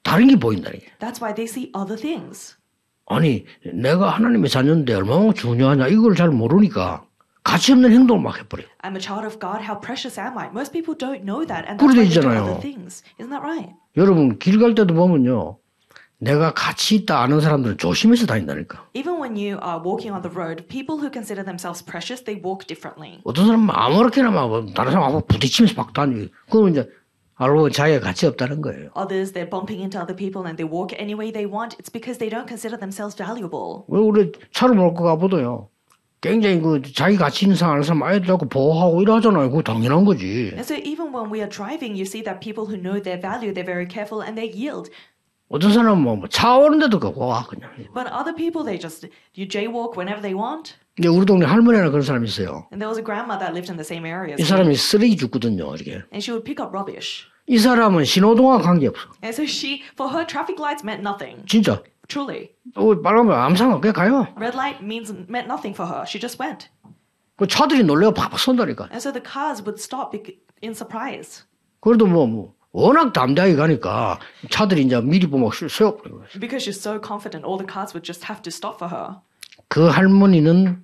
다른 0.02 0.28
게 0.28 0.37
보인다는 0.37 0.80
게. 0.80 0.84
That's 1.00 1.22
why 1.24 1.32
they 1.32 1.48
see 1.48 1.72
other 1.74 1.96
things. 1.96 2.58
아니 3.09 3.44
내가 3.73 4.11
하나님의 4.11 4.51
자녀인데 4.51 4.94
얼마나 4.94 5.33
중요하냐 5.33 5.88
이걸 5.88 6.14
잘 6.14 6.29
모르니까 6.29 7.03
가치 7.42 7.73
없는 7.73 7.90
행동을 7.90 8.23
막 8.23 8.38
해버려요. 8.38 8.68
I'm 8.83 8.94
a 8.94 9.01
child 9.01 9.25
of 9.27 9.38
God. 9.40 9.64
How 9.64 9.81
precious 9.81 10.21
am 10.21 10.37
I? 10.37 10.49
Most 10.49 10.73
people 10.73 10.94
don't 10.97 11.25
know 11.25 11.47
that, 11.47 11.64
and 11.66 11.81
that's 11.81 11.88
why 11.88 12.05
they 12.05 12.09
do 12.09 12.29
other 12.29 12.61
things. 12.61 13.03
Isn't 13.18 13.31
that 13.31 13.42
right? 13.42 13.73
여러분 13.97 14.38
길 14.38 14.59
갈 14.59 14.75
때도 14.75 14.92
보면요. 14.94 15.57
내가 16.21 16.53
가치 16.53 16.97
있다 16.97 17.23
아는 17.23 17.40
사람들은 17.40 17.79
조심해서 17.79 18.27
다닌다니까. 18.27 18.90
Even 18.92 19.23
when 19.23 19.37
you 19.37 19.57
are 19.62 19.81
walking 19.81 20.12
on 20.12 20.21
the 20.21 20.35
road, 20.35 20.66
people 20.66 20.99
who 20.99 21.11
consider 21.11 21.44
themselves 21.44 21.81
precious, 21.83 22.23
they 22.25 22.42
walk 22.42 22.66
differently. 22.66 23.23
어떤 23.25 23.47
사람은 23.47 23.71
아무렇게나 23.71 24.31
막 24.31 24.75
다른 24.75 24.92
사람 24.92 25.09
하고 25.09 25.25
부딪히면서 25.25 25.75
막 25.81 25.94
다니고. 25.94 26.29
그러면 26.51 26.73
이제 26.73 26.90
알고 27.38 27.70
자기가 27.70 28.01
가치 28.01 28.27
없다는 28.27 28.61
거예요. 28.61 28.90
Others, 28.96 29.33
they're 29.33 29.48
bumping 29.48 29.81
into 29.81 29.98
other 29.98 30.14
people 30.14 30.46
and 30.46 30.59
they 30.59 30.66
walk 30.66 30.92
any 30.98 31.14
way 31.14 31.31
they 31.31 31.46
want. 31.46 31.79
It's 31.79 31.90
because 31.90 32.18
they 32.18 32.29
don't 32.29 32.46
consider 32.46 32.77
themselves 32.77 33.14
valuable. 33.16 33.87
왜 33.88 34.01
우리 34.01 34.33
차를 34.53 34.74
몰고 34.74 35.05
가보도요. 35.05 35.68
굉장히 36.20 36.61
그 36.61 36.83
자기 36.83 37.16
가치 37.16 37.44
있는 37.44 37.57
사람 37.57 37.81
사람 37.83 38.03
아예 38.03 38.20
자꾸 38.20 38.48
보호하고 38.48 39.03
이러잖아요. 39.03 39.51
그거 39.51 39.62
당연한 39.62 40.05
거지. 40.05 40.51
And 40.51 40.66
so 40.66 40.74
even 40.74 41.14
when 41.14 41.31
we 41.31 41.38
are 41.38 41.48
driving, 41.48 41.94
you 41.94 42.03
see 42.05 42.22
that 42.24 42.40
people 42.40 42.66
who 42.66 42.77
know 42.77 43.01
their 43.01 43.20
value, 43.20 43.55
they're 43.55 43.64
very 43.64 43.87
careful 43.87 44.20
and 44.20 44.35
they 44.35 44.51
yield. 44.51 44.90
어떤 45.48 45.72
사람은 45.72 46.02
뭐차 46.02 46.56
오는데도 46.58 47.00
가고 47.00 47.26
와 47.26 47.46
그냥. 47.46 47.70
But 47.94 48.06
other 48.12 48.34
people, 48.34 48.64
they 48.64 48.78
just 48.78 49.08
you 49.34 49.48
jaywalk 49.48 49.96
whenever 49.96 50.20
they 50.20 50.34
want. 50.37 50.74
이제 50.98 51.08
우리 51.08 51.24
동네 51.24 51.46
할머니 51.46 51.78
하나 51.78 51.90
그런 51.90 52.02
사람이 52.02 52.28
있어요. 52.28 52.68
And 52.72 52.80
there 52.80 52.88
was 52.88 52.98
a 52.98 53.04
grandma 53.04 53.38
that 53.38 53.54
lived 53.54 53.70
in 53.70 53.76
the 53.76 53.87
same 53.87 54.04
area. 54.04 54.37
이 54.38 54.44
사람이 54.44 54.74
쓰레기 54.76 55.16
줍거든요. 55.16 55.74
이렇게. 55.74 56.04
and 56.12 56.20
she 56.20 56.32
would 56.32 56.44
pick 56.44 56.61
up 56.61 56.74
rubbish. 56.74 57.24
이 57.46 57.58
사람은 57.58 58.04
신호등과 58.04 58.58
관계없어. 58.58 59.08
And 59.24 59.32
so 59.32 59.44
she, 59.44 59.80
for 59.94 60.12
her, 60.12 60.26
traffic 60.26 60.61
lights 60.61 60.84
meant 60.84 61.00
nothing. 61.00 61.46
진짜. 61.46 61.82
Truly, 62.08 62.48
어, 62.74 63.00
빨간불 63.02 63.34
암상은 63.34 63.80
그냥 63.80 63.92
가요. 63.92 64.26
red 64.37 64.56
light 64.56 64.82
means 64.84 65.12
meant 65.28 65.44
nothing 65.48 65.76
for 65.76 65.88
her. 65.88 66.04
She 66.06 66.20
just 66.20 66.40
went. 66.42 66.68
그 67.37 67.46
차들이 67.46 67.84
놀래가 67.84 68.12
팍팍 68.12 68.38
선다니까. 68.38 68.88
And 68.92 69.00
so 69.00 69.12
the 69.12 69.22
cars 69.22 69.62
would 69.64 69.80
stop 69.80 70.16
in 70.62 70.72
surprise 70.72 71.44
그래도 71.80 72.06
뭐, 72.06 72.26
뭐 72.26 72.54
워낙 72.72 73.12
담대하게 73.12 73.57
가니까 73.57 74.18
차들이 74.50 74.83
이제 74.83 75.00
미리 75.00 75.26
보면 75.26 75.50
세워버리고. 75.68 76.22
because 76.38 76.62
she's 76.64 76.78
so 76.78 77.00
confident. 77.02 77.46
All 77.46 77.59
the 77.59 77.66
cars 77.70 77.94
would 77.94 78.04
just 78.04 78.24
have 78.28 78.42
to 78.42 78.50
stop 78.50 78.76
for 78.76 78.92
her. 78.94 79.16
그 79.68 79.88
할머니는 79.88 80.83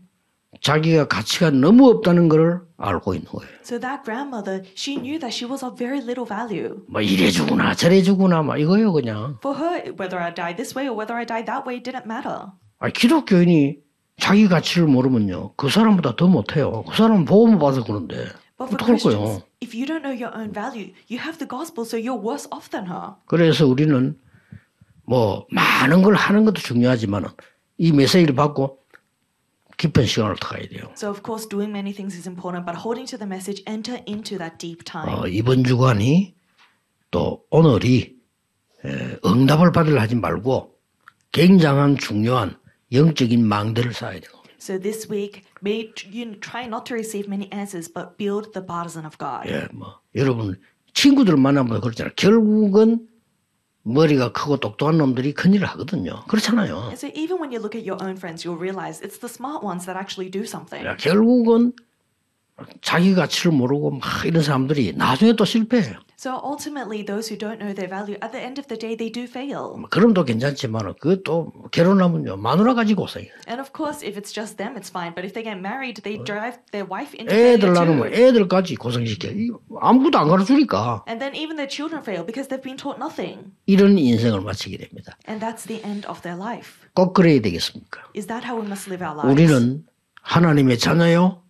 자기가 0.60 1.08
가치가 1.08 1.50
너무 1.50 1.88
없다는 1.90 2.28
걸 2.28 2.62
알고 2.78 3.14
있는 3.14 3.28
거예요. 3.30 3.50
So 3.62 3.78
that 3.80 4.02
grandmother, 4.04 4.62
she 4.74 4.96
knew 4.96 5.18
that 5.18 5.34
she 5.34 5.48
was 5.50 5.64
of 5.64 5.76
very 5.76 5.98
little 6.00 6.26
value. 6.26 6.82
뭐 6.88 7.00
이래 7.00 7.30
주구나 7.30 7.74
저래 7.74 8.02
주구나 8.02 8.42
막 8.42 8.58
이거예요 8.58 8.92
그냥. 8.92 9.36
For 9.44 9.58
her, 9.58 9.92
whether 9.98 10.18
I 10.18 10.32
die 10.32 10.54
this 10.56 10.76
way 10.76 10.88
or 10.88 10.96
whether 10.96 11.14
I 11.16 11.26
die 11.26 11.44
that 11.44 11.66
way 11.68 11.82
didn't 11.82 12.06
matter. 12.06 12.52
아 12.78 12.88
기독교인이 12.88 13.76
자기 14.18 14.48
가치를 14.48 14.86
모르면요 14.86 15.52
그 15.56 15.68
사람보다 15.68 16.16
더 16.16 16.28
못해요. 16.28 16.84
그 16.88 16.94
사람은 16.96 17.24
보험을 17.24 17.58
받아서 17.58 17.84
그런데 17.84 18.26
어떡할 18.56 18.98
거예요. 18.98 19.42
If 19.64 19.74
you 19.74 19.86
don't 19.86 20.02
know 20.04 20.12
your 20.12 20.32
own 20.36 20.52
value, 20.52 20.92
you 21.08 21.18
have 21.18 21.38
the 21.38 21.48
gospel, 21.48 21.84
so 21.84 21.96
you're 21.96 22.20
worse 22.20 22.46
off 22.52 22.68
than 22.70 22.86
her. 22.86 23.16
그래서 23.26 23.66
우리는 23.66 24.16
뭐 25.04 25.46
많은 25.50 26.02
걸 26.02 26.14
하는 26.14 26.44
것도 26.44 26.60
중요하지만 26.60 27.24
이 27.78 27.92
메시지를 27.92 28.34
받고 28.34 28.78
깊은 29.76 30.06
시간을 30.06 30.36
더 30.40 30.48
가야 30.48 30.68
돼요. 30.68 30.92
So 30.94 31.10
of 31.10 31.22
course, 31.24 31.48
doing 31.48 31.72
many 31.72 31.92
things 31.92 32.16
is 32.16 32.28
important, 32.28 32.64
but 32.64 32.78
holding 32.78 33.08
to 33.10 33.18
the 33.18 33.26
message, 33.26 33.62
enter 33.66 34.02
into 34.06 34.38
that 34.38 34.58
deep 34.58 34.84
time. 34.84 35.08
어, 35.08 35.26
이번 35.26 35.64
주간이 35.64 36.34
또 37.10 37.44
오늘이 37.50 38.16
에, 38.84 39.16
응답을 39.24 39.72
받으려 39.72 40.00
하지 40.00 40.14
말고 40.14 40.74
굉장한 41.32 41.96
중요한 41.98 42.56
영적인 42.92 43.44
망대를 43.44 43.92
쌓아야 43.92 44.20
돼요. 44.20 44.30
So 44.60 44.78
this 44.78 45.10
week, 45.10 45.42
may 45.64 45.90
you 46.12 46.36
try 46.40 46.66
not 46.66 46.84
to 46.84 46.94
receive 46.94 47.26
many 47.26 47.50
answers, 47.50 47.88
but 47.88 48.18
build 48.18 48.52
the 48.52 48.64
partisan 48.64 49.06
of 49.06 49.16
God. 49.16 49.48
예, 49.48 49.66
뭐 49.72 50.00
여러분 50.14 50.60
친구들 50.92 51.36
만나면 51.36 51.80
그렇잖아요. 51.80 52.12
결국은 52.16 53.08
머리가 53.82 54.32
크고 54.32 54.58
똑똑한 54.58 54.98
놈들이 54.98 55.32
큰일을 55.32 55.66
하거든요. 55.68 56.24
그렇잖아요. 56.28 56.92
And 56.92 56.98
so 56.98 57.08
even 57.14 57.40
when 57.40 57.50
you 57.52 57.60
look 57.60 57.74
at 57.74 57.84
your 57.84 58.00
own 58.02 58.16
friends, 58.16 58.44
you'll 58.44 58.60
realize 58.60 59.00
it's 59.00 59.18
the 59.18 59.28
smart 59.28 59.64
ones 59.64 59.86
that 59.86 59.96
actually 59.96 60.30
do 60.30 60.44
something. 60.44 60.84
야, 60.86 60.96
결국은 60.96 61.72
자기 62.82 63.14
가치를 63.14 63.52
모르고 63.52 63.90
막 63.90 64.24
이런 64.24 64.42
사람들이 64.42 64.92
나중에 64.96 65.32
또 65.34 65.44
실패해요. 65.44 65.98
So 66.16 66.40
ultimately, 66.42 67.04
those 67.04 67.28
who 67.28 67.36
don't 67.36 67.58
know 67.58 67.74
their 67.74 67.90
value, 67.90 68.16
at 68.22 68.32
the 68.32 68.40
end 68.40 68.58
of 68.58 68.68
the 68.68 68.78
day, 68.78 68.96
they 68.96 69.10
do 69.12 69.24
fail. 69.24 69.76
그럼도 69.90 70.24
괜찮지만 70.24 70.94
그것도 70.98 71.52
결혼하면요 71.70 72.38
마누라 72.38 72.72
가지고 72.72 73.02
오세요. 73.02 73.26
And 73.46 73.60
of 73.60 73.72
course, 73.76 74.00
if 74.00 74.16
it's 74.16 74.32
just 74.32 74.56
them, 74.56 74.78
it's 74.78 74.88
fine. 74.88 75.12
But 75.12 75.26
if 75.26 75.34
they 75.34 75.44
get 75.44 75.60
married, 75.60 76.00
they 76.00 76.16
drive 76.22 76.56
their 76.72 76.88
wife 76.88 77.12
into 77.18 77.34
애들 77.34 77.68
failure 77.68 77.74
낳으면 77.74 78.12
too. 78.12 78.14
애들까지 78.14 78.76
고생시켜. 78.76 79.28
이 79.28 79.50
아무것도 79.82 80.16
안 80.16 80.28
가르치니까 80.28 81.04
And 81.08 81.20
then 81.20 81.34
even 81.34 81.56
their 81.60 81.68
children 81.68 82.00
fail 82.00 82.24
because 82.24 82.48
they've 82.48 82.62
been 82.62 82.78
taught 82.78 82.96
nothing. 82.96 83.52
이런 83.66 83.98
인생을 83.98 84.40
마치게 84.40 84.78
됩니다. 84.78 85.18
And 85.28 85.44
that's 85.44 85.66
the 85.66 85.84
end 85.84 86.08
of 86.08 86.22
their 86.22 86.40
life. 86.40 86.88
꼭 86.94 87.12
그래야 87.12 87.42
되겠습니까? 87.42 88.00
Is 88.16 88.28
that 88.32 88.46
how 88.48 88.56
we 88.56 88.64
must 88.64 88.88
live 88.88 89.04
our 89.04 89.12
lives? 89.12 89.28
우리는 89.28 89.84
하나님의 90.22 90.78
자녀요. 90.78 91.43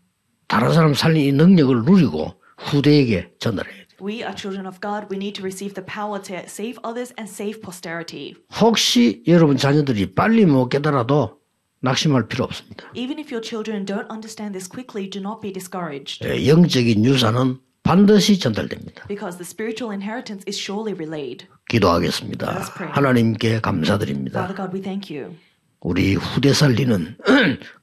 다른 0.48 0.72
사람 0.72 0.94
살리는 0.94 1.26
이 1.26 1.32
능력을 1.32 1.84
누리고 1.84 2.34
후대에게 2.58 3.32
전달해야 3.38 3.74
돼요. 3.74 3.84
We 4.02 4.16
are 4.22 4.34
children 4.36 4.66
of 4.66 4.80
God. 4.80 5.06
We 5.10 5.16
need 5.16 5.34
to 5.40 5.42
receive 5.42 5.74
the 5.74 5.84
power 5.86 6.20
to 6.22 6.36
save 6.46 6.78
others 6.84 7.14
and 7.18 7.30
save 7.30 7.60
posterity. 7.60 8.34
혹시 8.60 9.22
여러분 9.26 9.56
자녀들이 9.56 10.14
빨리 10.14 10.44
못 10.44 10.68
깨달아도 10.68 11.38
낙심할 11.80 12.28
필요 12.28 12.44
없습니다. 12.44 12.84
Even 12.94 13.18
if 13.18 13.32
your 13.32 13.42
children 13.42 13.84
don't 13.84 14.10
understand 14.10 14.52
this 14.52 14.68
quickly, 14.68 15.08
do 15.08 15.20
not 15.20 15.40
be 15.40 15.52
discouraged. 15.52 16.26
예, 16.26 16.46
영적인 16.48 17.04
유산은 17.04 17.58
반드시 17.82 18.38
전달됩니다. 18.38 19.06
Because 19.06 19.36
the 19.36 19.44
spiritual 19.46 19.92
inheritance 19.92 20.44
is 20.48 20.58
surely 20.58 20.94
relayed. 20.96 21.46
기도하겠습니다. 21.68 22.46
Let's 22.46 22.74
pray. 22.74 22.92
하나님께 22.92 23.60
감사드립니다. 23.60 24.40
Father 24.40 24.56
God, 24.56 24.76
we 24.76 24.82
thank 24.82 25.14
you. 25.14 25.36
우리 25.80 26.14
후대 26.14 26.54
살리는 26.54 27.16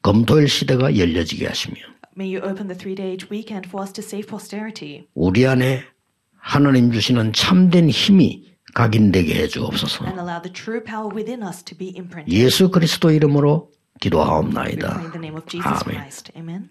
검토일 0.01 0.47
시대가 0.47 0.97
열려지게 0.97 1.47
하시며 1.47 1.75
May 2.15 2.27
you 2.27 2.41
open 2.41 2.67
the 2.67 2.75
three 2.75 2.95
day 2.95 3.17
weekend 3.29 3.67
for 3.67 3.81
us 3.81 3.91
to 3.93 4.03
save 4.03 4.27
posterity. 4.27 5.07
우리 5.13 5.45
안에 5.47 5.83
하나님 6.37 6.91
주시는 6.91 7.33
참된 7.33 7.89
힘이 7.89 8.51
각인되게 8.73 9.35
해 9.35 9.47
주옵소서. 9.47 10.05
and 10.05 10.19
allow 10.19 10.41
the 10.41 10.51
true 10.51 10.83
power 10.83 11.09
within 11.13 11.41
us 11.43 11.63
to 11.63 11.77
be 11.77 11.93
imprinted. 11.95 12.31
예수 12.31 12.69
그리스도 12.69 13.11
이름으로 13.11 13.71
기도하옵나이다. 13.99 14.99
in 15.01 15.11
the 15.11 15.17
name 15.17 15.35
of 15.37 15.45
Jesus 15.47 15.83
아멘. 15.83 15.95
Christ. 15.95 16.31
Amen. 16.35 16.69